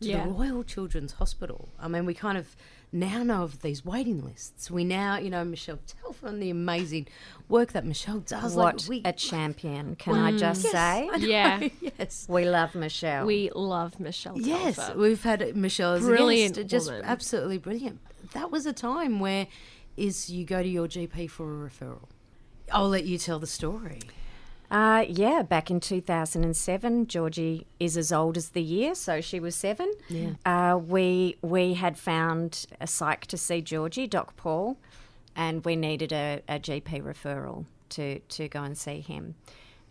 [0.00, 0.24] to Yeah.
[0.24, 1.70] the Royal Children's Hospital.
[1.80, 2.54] I mean, we kind of
[2.94, 4.70] now know of these waiting lists.
[4.70, 7.08] We now, you know, Michelle Telfer, the amazing
[7.48, 8.54] work that Michelle does.
[8.54, 9.96] What like we, a champion!
[9.96, 10.38] Can I mm.
[10.38, 11.68] just Yes, say I Yeah.
[11.98, 12.26] yes.
[12.28, 13.26] we love Michelle.
[13.26, 14.34] We love Michelle.
[14.34, 14.48] Telfer.
[14.48, 17.04] Yes, we've had Michelle as a Brilliant guest, just woman.
[17.04, 18.00] absolutely brilliant.
[18.32, 19.48] That was a time where
[19.96, 22.08] is you go to your GP for a referral.
[22.72, 24.00] I'll let you tell the story.
[24.74, 29.54] Uh, yeah, back in 2007, Georgie is as old as the year, so she was
[29.54, 29.92] seven.
[30.08, 30.30] Yeah.
[30.44, 34.76] Uh, we we had found a psych to see Georgie, Doc Paul,
[35.36, 39.36] and we needed a, a GP referral to, to go and see him.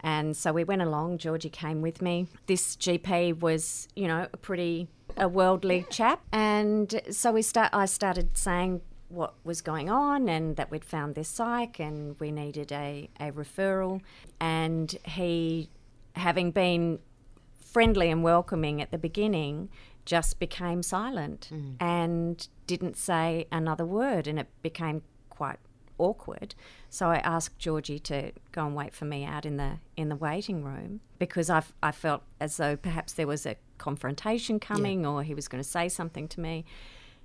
[0.02, 1.20] And so we went along.
[1.20, 2.28] Georgie came with me.
[2.48, 7.70] This GP was, you know, a pretty a worldly chap, and so we start.
[7.72, 8.82] I started saying
[9.14, 13.32] what was going on and that we'd found this psych and we needed a, a
[13.32, 14.02] referral.
[14.40, 15.70] And he,
[16.16, 17.00] having been
[17.64, 19.70] friendly and welcoming at the beginning,
[20.06, 21.76] just became silent mm.
[21.80, 25.60] and didn't say another word, and it became quite
[25.98, 26.56] awkward.
[26.90, 30.16] So I asked Georgie to go and wait for me out in the in the
[30.16, 35.24] waiting room because I, I felt as though perhaps there was a confrontation coming or
[35.24, 36.66] he was going to say something to me.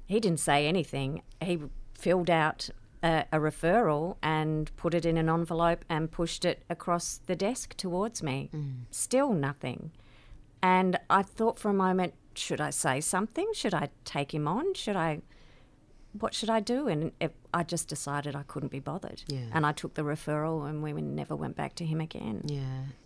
[0.09, 1.23] He didn't say anything.
[1.42, 1.59] He
[1.92, 2.71] filled out
[3.03, 7.77] a, a referral and put it in an envelope and pushed it across the desk
[7.77, 8.49] towards me.
[8.55, 8.73] Mm.
[8.90, 9.90] Still nothing.
[10.62, 13.51] And I thought for a moment, should I say something?
[13.53, 14.73] Should I take him on?
[14.73, 15.21] Should I
[16.12, 16.88] what should I do?
[16.88, 19.23] And it, I just decided I couldn't be bothered.
[19.29, 19.40] Yeah.
[19.53, 22.42] And I took the referral, and we never went back to him again.
[22.47, 22.62] Yeah.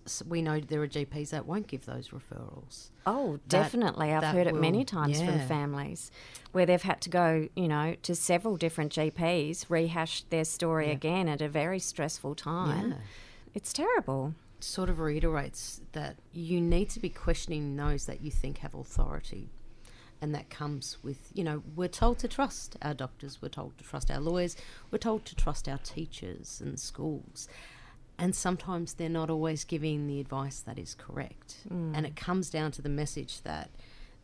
[0.07, 2.91] So we know there are GPs that won't give those referrals.
[3.07, 4.13] Oh, That- definitely.
[4.13, 6.11] I've that heard it many will- times from families
[6.53, 11.29] where they've had to go, you know, to several different GPs, rehash their story again
[11.29, 12.91] at a very stressful time.
[12.93, 12.97] Yeah.
[13.55, 14.35] It's terrible.
[14.61, 19.51] Sort of reiterates that you need to be questioning those that you think have authority.
[20.23, 23.85] And that comes with, you know, we're told to trust our doctors, we're told to
[23.85, 24.57] trust our lawyers,
[24.91, 27.49] we're told to trust our teachers and schools.
[28.19, 31.57] And sometimes they're not always giving the advice that is correct.
[31.69, 31.97] Mm.
[31.97, 33.71] And it comes down to the message that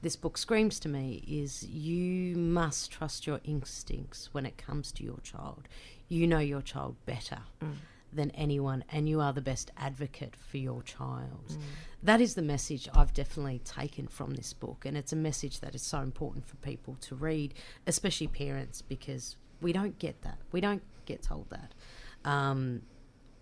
[0.01, 5.03] this book screams to me is you must trust your instincts when it comes to
[5.03, 5.67] your child.
[6.09, 7.75] You know your child better mm.
[8.13, 11.59] Than anyone, and you are the best advocate for your child.
[12.03, 15.75] That is the message I've definitely taken from this book, and it's a message that
[15.75, 17.55] is so important for people to read,
[17.87, 20.39] especially parents, because we don't get that.
[20.53, 21.75] We don't get told that.
[22.25, 22.83] Um,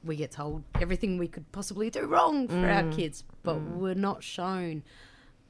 [0.05, 4.22] we get told everything we could possibly do wrong for our kids, but we're not
[4.22, 4.83] shown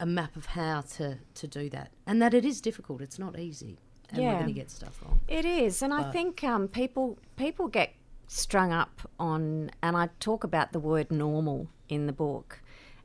[0.00, 1.90] a map of how to, to do that.
[2.06, 3.78] And that it is difficult, it's not easy.
[4.10, 5.20] And we're going to get stuff wrong.
[5.26, 7.92] It is, and I think um, people people get
[8.26, 12.60] strung up on, and I talk about the word normal in the book,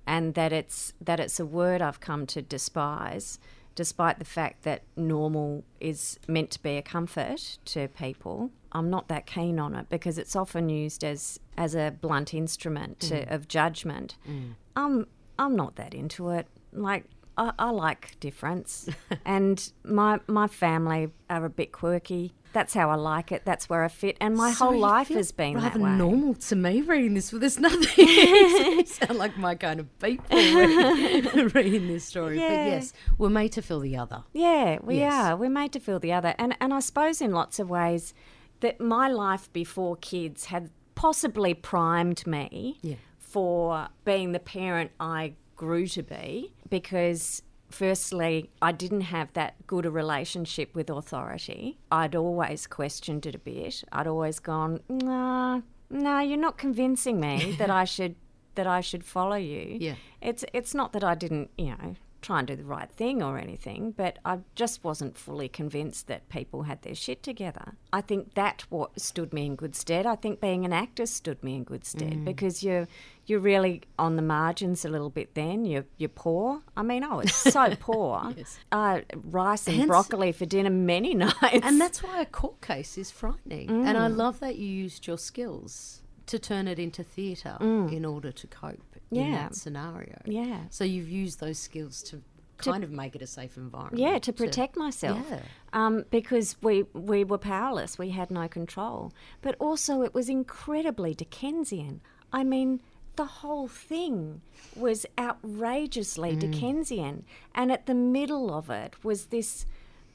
[0.07, 3.39] and that it's that it's a word I've come to despise,
[3.75, 8.51] despite the fact that normal is meant to be a comfort to people.
[8.73, 12.99] I'm not that keen on it because it's often used as as a blunt instrument
[13.01, 13.31] to, mm.
[13.31, 14.15] of judgment.
[14.27, 14.55] Mm.
[14.75, 15.07] I'm
[15.37, 16.47] I'm not that into it.
[16.71, 17.05] Like
[17.37, 18.89] I, I like difference,
[19.25, 22.33] and my my family are a bit quirky.
[22.53, 23.43] That's how I like it.
[23.45, 25.91] That's where I fit, and my Sorry, whole life has been rather that way.
[25.91, 27.29] normal to me reading this.
[27.29, 27.81] There's nothing.
[28.07, 32.37] you sound like my kind of people reading, reading this story.
[32.37, 34.23] But yes, we're made to feel the other.
[34.33, 35.13] Yeah, we Yes.
[35.13, 35.35] are.
[35.37, 38.13] We're made to feel the other, and and I suppose in lots of ways
[38.59, 42.95] that my life before kids had possibly primed me Yeah.
[43.17, 47.43] for being the parent I grew to be because.
[47.71, 51.79] Firstly, I didn't have that good a relationship with authority.
[51.91, 53.83] I'd always questioned it a bit.
[53.91, 58.15] I'd always gone, nah, no, you're not convincing me that I should
[58.55, 59.77] that I should follow you.
[59.79, 59.95] Yeah.
[60.21, 63.37] It's it's not that I didn't, you know, try and do the right thing or
[63.37, 67.73] anything, but I just wasn't fully convinced that people had their shit together.
[67.91, 70.05] I think that what stood me in good stead.
[70.05, 72.25] I think being an actor stood me in good stead mm.
[72.25, 72.87] because you're
[73.31, 75.65] you're really on the margins a little bit then.
[75.65, 76.61] You're you're poor.
[76.75, 78.33] I mean, I was so poor.
[78.37, 78.59] Yes.
[78.71, 81.63] Uh, rice and Hence- broccoli for dinner many nights.
[81.63, 83.69] And that's why a court case is frightening.
[83.87, 88.31] And I love that you used your skills to turn it into theatre in order
[88.31, 89.31] to cope in Yeah.
[89.43, 90.17] that scenario.
[90.25, 90.59] Yeah.
[90.69, 92.21] So you've used those skills to
[92.57, 93.97] kind of make it a safe environment.
[93.99, 95.25] Yeah, to protect myself.
[95.29, 95.39] Yeah.
[95.73, 97.97] Um, because we we were powerless.
[97.97, 99.11] We had no control.
[99.41, 102.01] But also it was incredibly Dickensian.
[102.31, 102.81] I mean,
[103.15, 104.41] the whole thing
[104.75, 106.39] was outrageously mm.
[106.39, 107.25] Dickensian.
[107.53, 109.65] And at the middle of it was this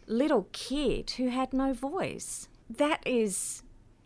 [0.07, 2.49] little kid who had no voice.
[2.69, 3.63] That is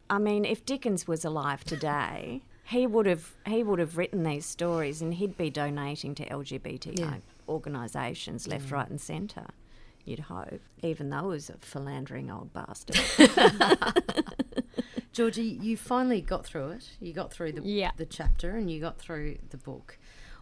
[0.09, 4.45] I mean, if Dickens was alive today, he would have he would have written these
[4.45, 7.15] stories and he'd be donating to LGBT Yeah.
[7.49, 9.47] organisations left, right, and centre.
[10.05, 12.99] You'd hope, even though he was a philandering old bastard.
[15.13, 16.91] Georgie, you finally got through it.
[17.01, 17.91] You got through the Yeah.
[17.97, 19.99] the chapter and you got through the book.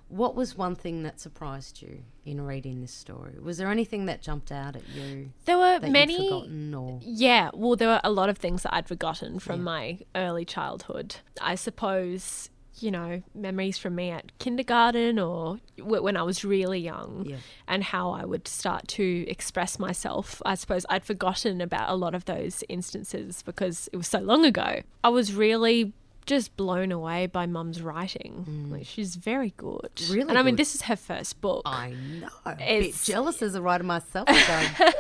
[0.09, 3.35] What was one thing that surprised you in reading this story?
[3.38, 6.16] Was there anything that jumped out at you There were that you'd many.
[6.28, 9.98] forgotten or Yeah, well, there were a lot of things that I'd forgotten from my
[10.14, 11.16] early childhood.
[11.42, 12.48] I suppose,
[12.82, 17.36] you know, memories from me at kindergarten or w- when I was really young Yeah.
[17.66, 20.40] and how I would start to express myself.
[20.44, 24.44] I suppose I'd forgotten about a lot of those instances because it was so long
[24.44, 24.82] ago.
[25.04, 25.92] I was really
[26.26, 28.44] just blown away by mum's writing.
[28.48, 28.70] Mm.
[28.72, 29.90] Like, she's very good.
[30.10, 30.60] Really And I mean, good.
[30.60, 31.62] this is her first book.
[31.64, 32.28] I know.
[32.44, 34.26] A bit It's- jealous as a writer myself.
[34.28, 34.94] Going, what?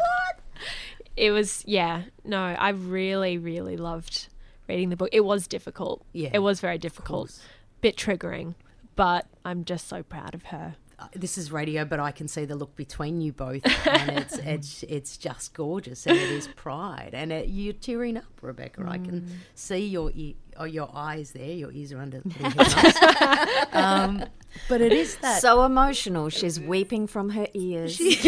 [1.16, 4.28] it was yeah no i really really loved
[4.68, 7.36] reading the book it was difficult Yeah, it was very difficult.
[7.80, 8.54] Bit triggering
[8.96, 12.44] but i'm just so proud of her Uh, this is radio, but I can see
[12.44, 17.10] the look between you both, and it's it's it's just gorgeous, and it is pride,
[17.12, 18.84] and it, you're tearing up, Rebekah.
[18.88, 24.24] I can see your e- oh, your eyes there, your ears are under the um,
[24.68, 25.40] but it is that.
[25.40, 27.96] so emotional, she's weeping from her ears.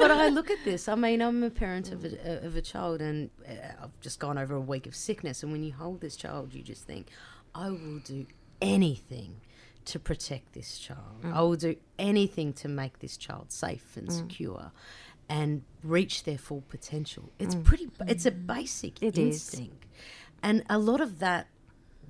[0.00, 0.86] but I look at this.
[0.86, 4.36] I mean, I'm a parent of a, of a child, and uh, I've just gone
[4.36, 5.42] over a week of sickness.
[5.42, 7.08] And when you hold this child, you just think,
[7.54, 8.26] I will do
[8.60, 9.40] anything
[9.86, 11.22] to protect this child.
[11.22, 11.34] Mm.
[11.34, 14.12] I will do anything to make this child safe and mm.
[14.12, 14.72] secure.
[15.28, 17.30] and reach their full potential.
[17.38, 17.64] It's mm.
[17.64, 17.88] pretty.
[18.06, 19.26] It's a basic It is.
[19.36, 19.86] instinct,
[20.42, 21.46] and a lot of that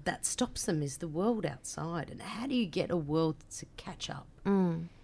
[0.05, 2.11] that stops them is the world outside.
[2.11, 4.27] And how do you get a world to catch up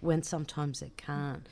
[0.01, 1.47] when sometimes it can't?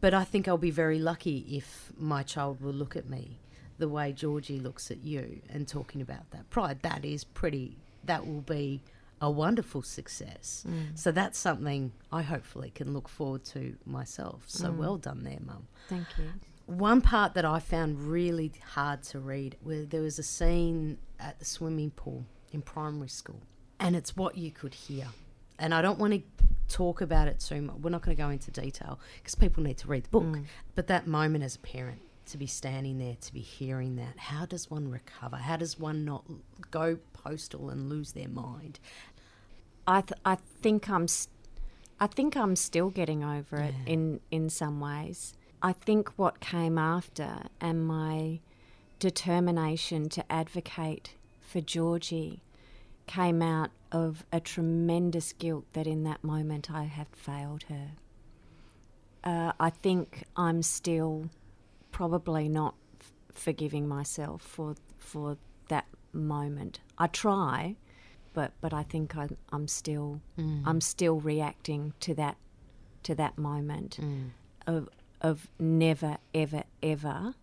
[0.00, 3.40] But I think I'll be very lucky if my child will look at me
[3.78, 6.78] the way Georgie looks at you and talking about that pride.
[6.82, 7.76] That is pretty.
[8.06, 8.82] That will be
[9.20, 10.64] a wonderful success.
[10.68, 10.98] Mm.
[10.98, 14.44] So that's something I hopefully can look forward to myself.
[14.46, 14.76] So mm.
[14.76, 15.66] well done there, Mum.
[15.88, 16.24] Thank you.
[16.66, 21.38] One part that I found really hard to read where there was a scene at
[21.38, 23.42] the swimming pool in primary school,
[23.78, 25.06] and it's what you could hear.
[25.58, 26.22] And I don't want to
[26.68, 27.76] talk about it too much.
[27.76, 30.24] We're not going to go into detail because people need to read the book.
[30.24, 30.44] Mm.
[30.74, 34.46] But that moment as a parent, to be standing there, to be hearing that, how
[34.46, 35.36] does one recover?
[35.36, 36.24] How does one not
[36.70, 38.78] go postal and lose their mind?
[39.86, 41.28] I th- I think I'm s-
[42.00, 45.34] I think I'm still getting over it in in some ways.
[45.62, 48.40] I think what came after and my
[48.98, 52.42] determination to advocate for Georgie
[53.06, 57.90] came out of a tremendous guilt that in that moment I had failed her.
[59.22, 61.30] Uh, I think I'm still
[61.92, 65.36] probably not f- forgiving myself for for
[66.14, 66.80] moment.
[66.98, 67.76] I try,
[68.32, 70.62] but but I think I'm I'm still mm.
[70.64, 72.36] I'm still reacting to that
[73.04, 74.30] to that moment mm.
[74.66, 74.88] of
[75.20, 77.34] of never ever ever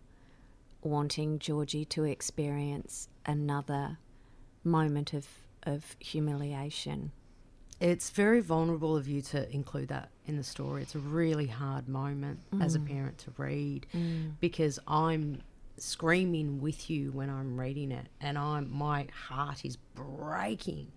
[0.82, 3.98] wanting Georgie to experience another
[4.64, 5.26] moment of
[5.64, 7.12] of humiliation.
[7.80, 10.82] It's very vulnerable of you to include that in the story.
[10.82, 12.86] It's a really hard moment as a mm.
[12.86, 13.86] parent to read
[14.40, 15.42] because I'm
[15.82, 20.92] screaming with you when I'm reading it, and I'm my heart is breaking.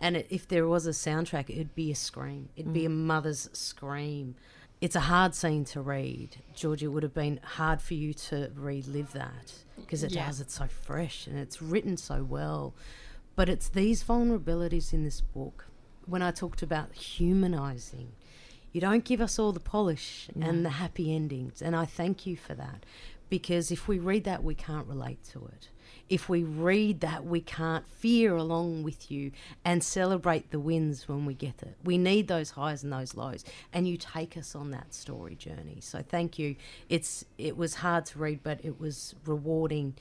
[0.00, 2.48] And it, if there was a soundtrack, it'd be a scream.
[2.56, 3.04] It'd be a mm.
[3.04, 4.36] mother's scream.
[4.80, 6.86] It's a hard scene to read, Georgia.
[6.86, 10.40] It would have been hard for you to relive that because it does.
[10.40, 12.72] It's so fresh and it's written so well.
[13.36, 15.66] But it's these vulnerabilities in this book.
[16.06, 18.12] When I talked about humanizing,
[18.72, 20.62] you don't give us all the polish and mm.
[20.62, 21.60] the happy endings.
[21.60, 22.86] And I thank you for that.
[23.30, 25.68] Because if we read that, we can't relate to it.
[26.08, 29.30] If we read that, we can't fear along with you
[29.64, 31.76] and celebrate the wins when we get it.
[31.84, 33.44] We need those highs and those lows.
[33.72, 35.78] And you take us on that story journey.
[35.80, 36.56] So thank you.
[36.88, 39.94] It's it was hard to read, but it was rewarding.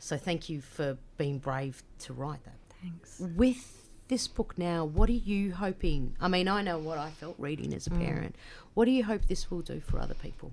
[0.00, 2.58] So thank you for being brave to write that.
[2.82, 3.20] Thanks.
[3.36, 6.16] With this book now, what are you hoping?
[6.20, 8.04] I mean, I know what I felt reading as a mm.
[8.04, 8.36] parent.
[8.74, 10.52] What do you hope this will do for other people?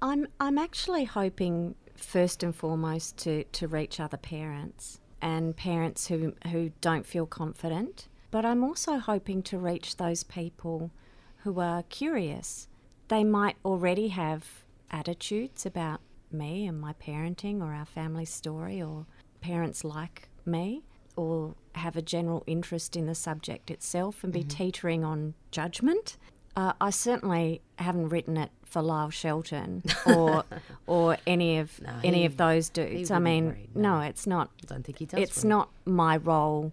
[0.00, 6.34] I'm I'm actually hoping first and foremost to, to reach other parents and parents who
[6.52, 8.08] who don't feel confident.
[8.30, 10.90] But I'm also hoping to reach those people
[11.38, 12.68] who are curious.
[13.08, 14.44] They might already have
[14.90, 19.06] attitudes about me and my parenting or our family story or
[19.40, 20.82] parents like me
[21.16, 24.48] or have a general interest in the subject itself and be mm-hmm.
[24.48, 26.16] teetering on judgment.
[26.58, 30.42] Uh, I certainly haven't written it for Lyle Shelton or
[30.88, 33.12] or any of any he- of those dudes.
[33.12, 34.00] I mean, read, no.
[34.00, 34.00] no.
[34.00, 34.50] it's not.
[34.64, 35.20] I don't think he does.
[35.20, 36.72] It's not my role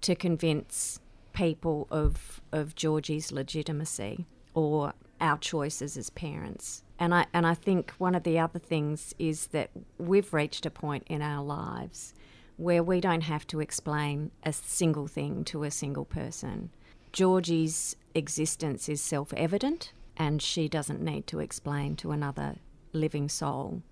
[0.00, 0.98] to convince
[1.32, 6.82] people of of Georgie's legitimacy or our choices as parents.
[6.98, 10.70] And I and I think one of the other things is that we've reached a
[10.70, 12.14] point in our lives
[12.56, 16.70] where we don't have to explain a single thing to a single person.
[17.12, 22.56] Georgie's existence is self-evident and she doesn't need to explain to another
[22.92, 23.82] living soul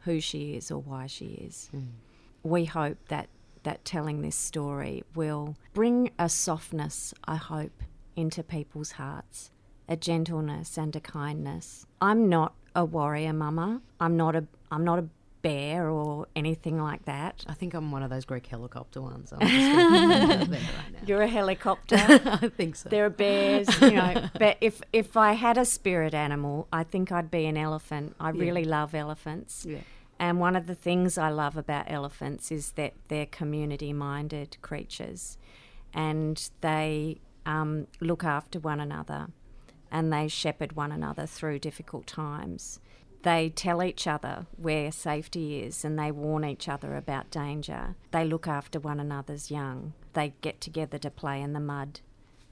[0.00, 1.84] who she is or why she is hmm.
[2.42, 3.28] we hope that
[3.66, 7.82] that telling this story will bring a softness, I hope,
[8.14, 9.50] into people's hearts,
[9.88, 11.84] a gentleness and a kindness.
[12.00, 13.82] I'm not a warrior mama.
[13.98, 15.08] I'm not a I'm not a
[15.46, 17.44] bear or anything like that.
[17.46, 19.32] I think I'm one of those Greek helicopter ones.
[19.32, 20.98] I'm just gonna put it out there right now.
[21.06, 21.96] You're a helicopter.
[22.44, 22.88] I think so.
[22.88, 24.28] there are bears, you know.
[24.38, 28.16] But if if I had a spirit animal, I think I'd be an elephant.
[28.18, 29.64] I really love elephants.
[29.68, 29.78] Yeah.
[30.18, 35.36] And one of the things I love about elephants is that they're community minded creatures
[35.92, 39.28] and they um, look after one another
[39.90, 42.80] and they shepherd one another through difficult times.
[43.26, 47.96] They tell each other where safety is and they warn each other about danger.
[48.12, 49.94] They look after one another's young.
[50.12, 51.98] They get together to play in the mud.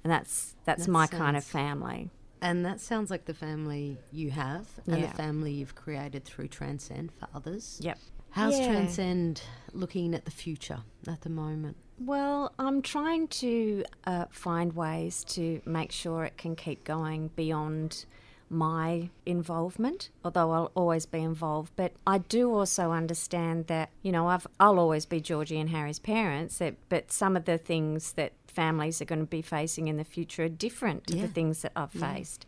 [0.02, 2.10] And that's that's That my kind of family.
[2.42, 5.06] And that sounds like the family you have and Yeah.
[5.06, 7.78] the family you've created through Transcend for others.
[7.80, 7.96] Yep.
[8.30, 8.72] How's Yeah.
[8.72, 11.76] Transcend looking at the future at the moment?
[12.00, 18.06] Well, I'm trying to uh, find ways to make sure it can keep going beyond
[18.50, 21.72] my involvement, although I'll always be involved.
[21.76, 25.98] But I do also understand that, you know, I've, I'll always be Georgie and Harry's
[25.98, 29.96] parents, that, but some of the things that families are going to be facing in
[29.96, 32.46] the future are different to the things that I've faced.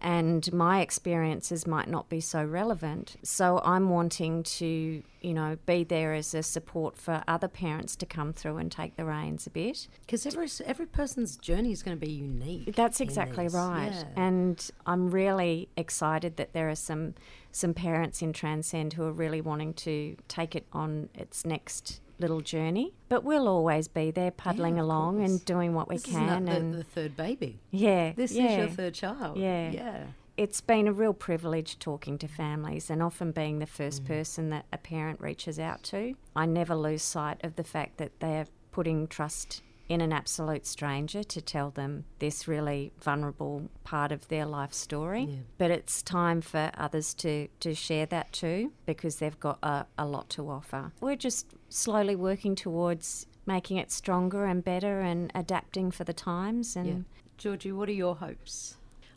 [0.00, 3.16] And my experiences might not be so relevant.
[3.22, 8.06] So I'm wanting to, you know, be there as a support for other parents to
[8.06, 9.88] come through and take the reins a bit.
[10.00, 12.74] Because every every person's journey is going to be unique.
[12.76, 13.92] That's exactly right.
[13.92, 14.04] Yeah.
[14.16, 17.14] And I'm really excited that there are some
[17.50, 22.40] some parents in Transcend who are really wanting to take it on its next little
[22.40, 22.94] journey.
[23.08, 25.30] But we'll always be there paddling of along course.
[25.30, 27.58] and doing what we This is can not the, and the third baby.
[27.70, 28.12] yeah.
[28.16, 28.46] This yeah.
[28.50, 29.36] is your third child.
[29.38, 29.70] Yeah.
[29.70, 30.04] Yeah.
[30.36, 34.06] It's been a real privilege talking to families and often being the first Mm.
[34.08, 36.14] person that a parent reaches out to.
[36.34, 41.22] I never lose sight of the fact that they're putting trust in an absolute stranger
[41.22, 45.42] to tell them this really vulnerable part of their life story.
[45.58, 50.04] But it's time for others to, to share that too because they've got a, a
[50.04, 50.90] lot to offer.
[51.00, 56.76] We're just slowly working towards making it stronger and better and adapting for the times
[56.76, 56.98] and Yeah.
[57.38, 58.76] Georgie, what are your hopes?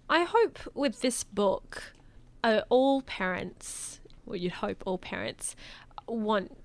[0.09, 1.93] I hope with this book,
[2.43, 5.55] uh, all parents, well, you'd hope all parents
[6.07, 6.55] want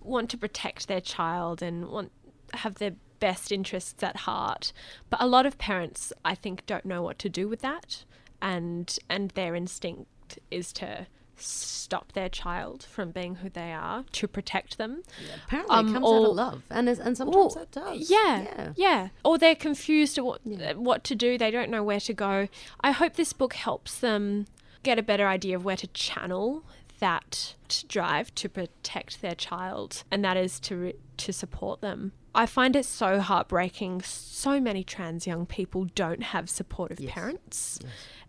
[0.00, 2.10] want to protect their child and want
[2.54, 4.72] have their best interests at heart.
[5.10, 8.04] But a lot of parents, I think, don't know what to do with that,
[8.40, 11.06] and and their instinct is to
[11.40, 15.02] stop their child from being who they are to protect them.
[15.46, 18.10] Apparently, Um, it comes out of love, and and sometimes it does.
[18.10, 18.72] Yeah, yeah.
[18.76, 20.40] yeah, Or they're confused at what
[20.76, 21.36] what to do.
[21.38, 22.48] They don't know where to go.
[22.80, 24.46] I hope this book helps them
[24.82, 26.64] get a better idea of where to channel
[27.00, 27.54] that
[27.88, 32.12] drive to protect their child, and that is to re- to support them.
[32.32, 34.02] I find it so heartbreaking.
[34.02, 37.80] So many trans young people don't have supportive parents.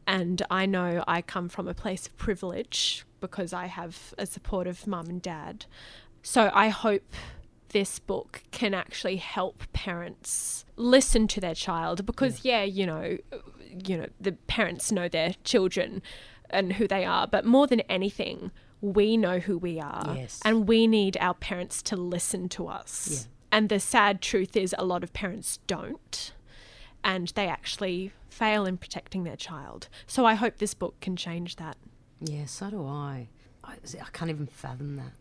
[0.08, 4.88] And I know I come from a place of privilege because I have a supportive
[4.88, 5.66] mum and dad.
[6.24, 7.14] So I hope
[7.70, 13.18] this book can actually help parents listen to their child because yeah, you know,
[13.86, 16.02] you know, the parents know their children
[16.50, 20.42] and who they are, but more than anything, we know who we are Yes.
[20.44, 23.28] and we need our parents to listen to us.
[23.52, 26.34] And the sad truth is a lot of parents don't
[27.04, 29.88] and they actually fail in protecting their child.
[30.08, 31.78] So I hope this book can change that.
[32.20, 33.30] Yeah, so do I.
[33.64, 35.12] I, I can't even fathom that.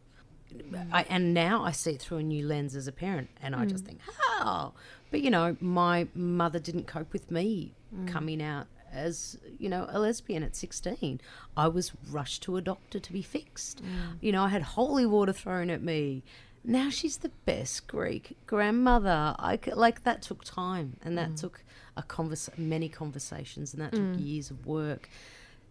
[0.93, 3.67] I, and now I see it through a new lens as a parent, and I
[3.67, 3.89] just mm.
[3.89, 4.01] think,
[4.41, 4.73] oh,
[5.11, 8.09] But you know, my mother didn't cope with me mm.
[8.09, 11.21] coming out as you know a lesbian at 16
[11.57, 14.17] i was rushed to a doctor to be fixed mm.
[14.21, 16.25] you know i had holy water thrown at me
[16.65, 21.41] now she's the best greek grandmother i c- like that took time and that mm.
[21.41, 21.63] took
[21.97, 24.25] a convers- many conversations and that took mm.
[24.25, 25.09] years of work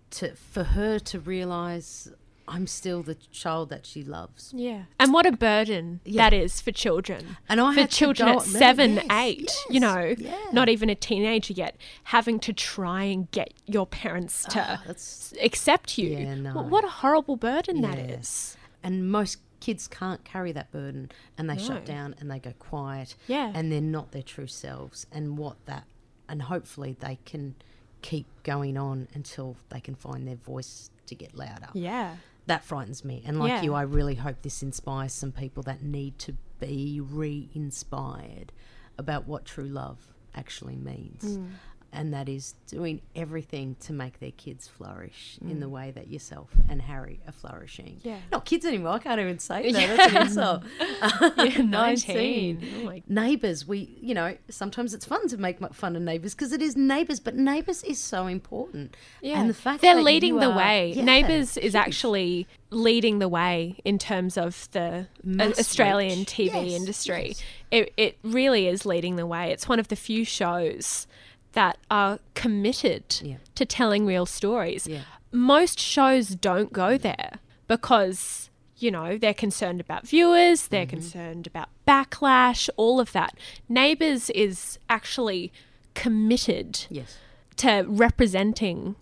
[0.10, 2.12] to for her to realize
[2.52, 4.52] I'm still the child that she loves.
[4.56, 4.86] Yeah.
[5.00, 6.24] And what a burden Yeah.
[6.32, 7.38] that is for children.
[7.48, 10.36] And I for had to children go- at seven, yes, eight, you know, yeah.
[10.52, 15.32] not even a teenager yet, having to try and get your parents to ah, that's
[15.40, 16.10] accept you.
[16.10, 16.52] Yeah, no.
[16.54, 18.16] Wh- What a horrible burden that Yeah.
[18.18, 18.58] is.
[18.82, 21.64] and most kids can't carry that burden and they No.
[21.64, 23.16] shut down and they go quiet.
[23.28, 23.52] Yeah.
[23.54, 25.86] And they're not their true selves and what that
[26.28, 27.56] and hopefully they can
[28.02, 31.70] keep going on until they can find their voice to get louder.
[31.74, 32.16] Yeah.
[32.46, 33.22] That frightens me.
[33.26, 33.62] And like Yeah.
[33.64, 38.52] you, I really hope this inspires some people that need to be re inspired
[38.98, 41.24] about what true love actually means.
[41.38, 41.50] Mm.
[41.92, 46.50] And that is doing everything to make their kids flourish in the way that yourself
[46.70, 47.96] and Harry are flourishing.
[47.98, 48.00] Mm.
[48.04, 48.18] Yeah.
[48.32, 48.92] Not kids anymore.
[48.94, 49.98] I can't even say that.
[49.98, 50.64] That's an insult.
[51.50, 52.86] Yeah, 19.
[52.88, 56.62] Oh Neighbours, we, you know, sometimes it's fun to make fun of neighbours because it
[56.62, 58.96] is neighbours, but neighbours is so important.
[59.22, 59.40] Yeah.
[59.40, 60.94] And the fact they're leading the are- way.
[60.96, 66.28] Yeah, Neighbours is actually leading the way in terms of the uh, Mass Australian reach.
[66.30, 67.28] TV Yes, industry.
[67.30, 67.44] yes.
[67.72, 69.52] It it really is leading the way.
[69.52, 71.08] It's one of the few shows
[71.54, 73.38] that are committed Yeah.
[73.56, 74.88] to telling real stories.
[74.88, 75.02] Yeah.
[75.32, 80.90] Most shows don't go there because you know they're concerned about viewers, they're Mm-hmm.
[80.98, 83.38] concerned about backlash, all of that.
[83.68, 85.52] Neighbours is actually
[85.96, 87.18] committed Yes.
[87.58, 88.96] to representing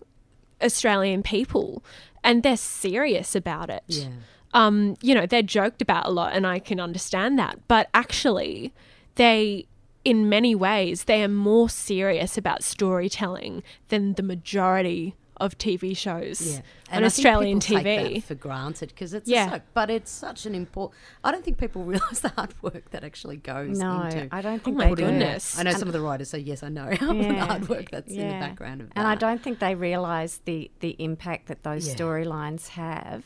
[0.62, 1.82] Australian people
[2.24, 3.84] and they're serious about it.
[3.86, 4.08] Yeah.
[4.52, 8.72] Um, you know, they're joked about a lot and I can understand that, but actually
[9.14, 9.66] they
[10.04, 16.40] in many ways they are more serious about storytelling than the majority of TV shows
[16.40, 17.84] Yeah, on and I think Australian people TV.
[17.84, 19.44] take that for granted because it's Yeah.
[19.46, 19.50] yeah.
[19.52, 21.00] So, but it's such an important.
[21.22, 24.28] I don't think people realise the hard work that actually goes No, into.
[24.32, 25.10] I don't think oh my they putting do.
[25.10, 25.56] it- goodness.
[25.56, 27.90] I know And- some of the writers say yes, I know how the hard work
[27.92, 28.98] that's in the background of that.
[28.98, 31.94] And I don't think they realise the the impact that those Yeah.
[31.94, 33.24] storylines have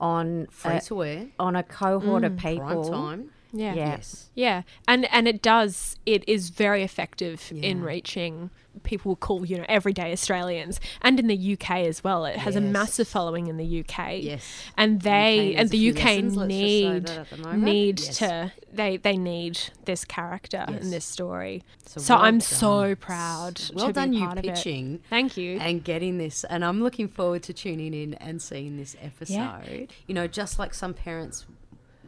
[0.00, 2.38] on uh, free a, to wear on a cohort of mm.
[2.40, 3.24] prime people.
[3.58, 3.60] Time.
[3.60, 3.74] Yeah.
[3.74, 3.88] Yeah.
[3.90, 5.96] Yes, Yeah, and and it does.
[6.06, 8.50] It is very effective in reaching
[8.82, 12.24] people we call you know everyday Australians, and in the UK as well.
[12.24, 14.20] It has a massive following in the UK.
[14.20, 14.44] Yes.
[14.76, 18.18] and they UK and the UK lessons, let's need the need Yes.
[18.18, 20.82] to they they need this character Yes.
[20.82, 21.62] in this story.
[21.86, 22.40] So So, well I'm done.
[22.40, 23.60] so proud.
[23.72, 24.54] Well to done, be you part of it.
[24.56, 25.00] pitching.
[25.08, 25.58] Thank you.
[25.60, 26.42] and getting this.
[26.44, 29.92] And I'm looking forward to tuning in and seeing this episode.
[30.08, 31.46] You know, just like some parents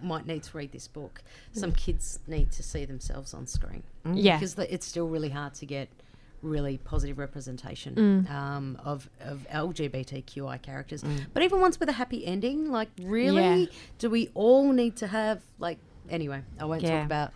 [0.06, 3.82] might need to read this book, some kids need to see themselves on screen.
[4.12, 4.36] Yeah.
[4.36, 5.88] Because it's still really hard to get
[6.42, 8.30] really positive representation Mm.
[8.30, 11.02] um, of, of LGBTQI characters.
[11.34, 13.62] But even ones with a happy ending, like, really?
[13.62, 13.66] Yeah.
[13.98, 15.78] Do we all need to have, like,
[16.08, 16.98] anyway, I won't Yeah.
[16.98, 17.32] talk about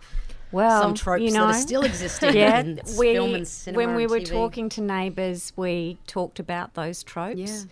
[0.51, 3.85] Well, some tropes you know, that are still existing yeah, in we, film and cinema
[3.85, 4.29] when we and were TV.
[4.29, 7.39] talking to neighbours, we talked about those tropes.
[7.65, 7.71] Yeah.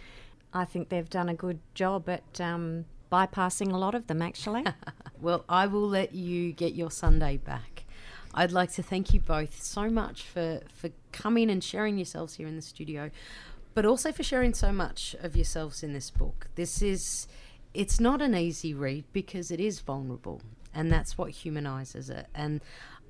[0.62, 4.66] I think they've done a good job at um, bypassing a lot of them, actually.
[5.22, 7.84] Well, I will let you get your Sunday back.
[8.34, 12.48] I'd like to thank you both so much for, for coming and sharing yourselves here
[12.48, 13.12] in the studio,
[13.74, 16.48] but also for sharing so much of yourselves in this book.
[16.56, 17.28] This is,
[17.74, 20.42] it's not an easy read because it is vulnerable,
[20.74, 22.28] and that's what humanizes it.
[22.34, 22.62] And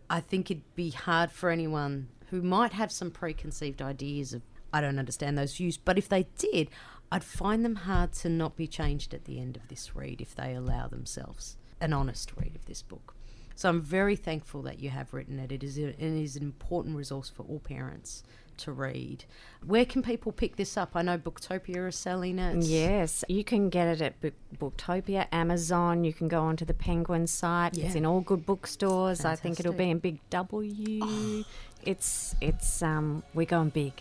[0.10, 4.42] I think it'd be hard for anyone who might have some preconceived ideas of,
[4.74, 6.70] I don't understand those views, but if they did,
[7.12, 10.36] I'd find them hard to not be changed at the end of this read if
[10.36, 13.16] they allow themselves an honest read of this book.
[13.56, 15.52] So I'm very thankful that you have written it.
[15.52, 18.24] It is, a, it is an important resource for all parents
[18.60, 19.26] to read.
[19.66, 20.92] Where can people pick this up?
[20.94, 22.64] I know Booktopia is selling it.
[22.64, 24.34] yes, you can get it at Book-
[24.78, 26.04] Booktopia, Amazon.
[26.04, 27.76] You can go onto the Penguin site.
[27.76, 27.88] Yeah.
[27.88, 29.26] It's in all good bookstores.
[29.26, 31.44] I think it'll be in Big W.
[31.84, 33.94] It's it's um we're going big.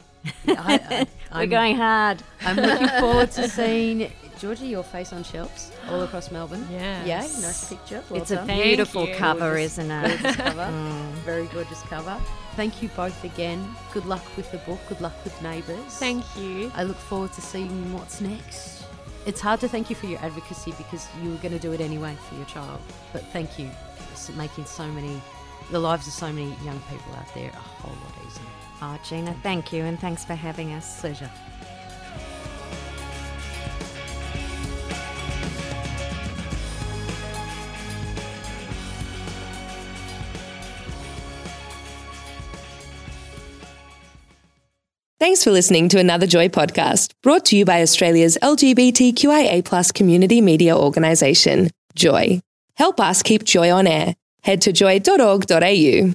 [0.49, 2.23] I, We're going hard.
[2.43, 6.67] I'm looking forward to seeing Georgie your face on shelves all across Melbourne.
[6.71, 7.07] Yes.
[7.07, 8.03] Yeah, nice picture.
[8.09, 8.47] Well it's a done.
[8.47, 9.15] Thank beautiful you.
[9.15, 10.23] cover, Gorgeous- isn't it?
[10.23, 10.73] gorgeous cover.
[10.73, 11.11] Mm.
[11.25, 12.17] Very gorgeous cover.
[12.57, 13.75] Thank you both again.
[13.93, 14.79] Good luck with the book.
[14.89, 15.79] Good luck with Neighbours.
[15.99, 16.73] Thank you.
[16.75, 18.85] I look forward to seeing what's next.
[19.27, 21.81] It's hard to thank you for your advocacy because you were going to do it
[21.81, 22.81] anyway for your child.
[23.13, 23.69] But thank you
[24.15, 25.21] for making so many,
[25.71, 28.43] the lives of so many young people out there a whole lot easier.
[28.81, 31.01] Oh, Geena, thank you, and thanks for having us.
[31.01, 31.31] Pleasure.
[45.19, 50.77] Thanks for listening to another Joy podcast brought to you by Australia's LGBTQIA community media
[50.77, 52.41] organisation, Joy.
[52.75, 54.15] Help us keep Joy on air.
[54.45, 56.15] Head to joy.org.au.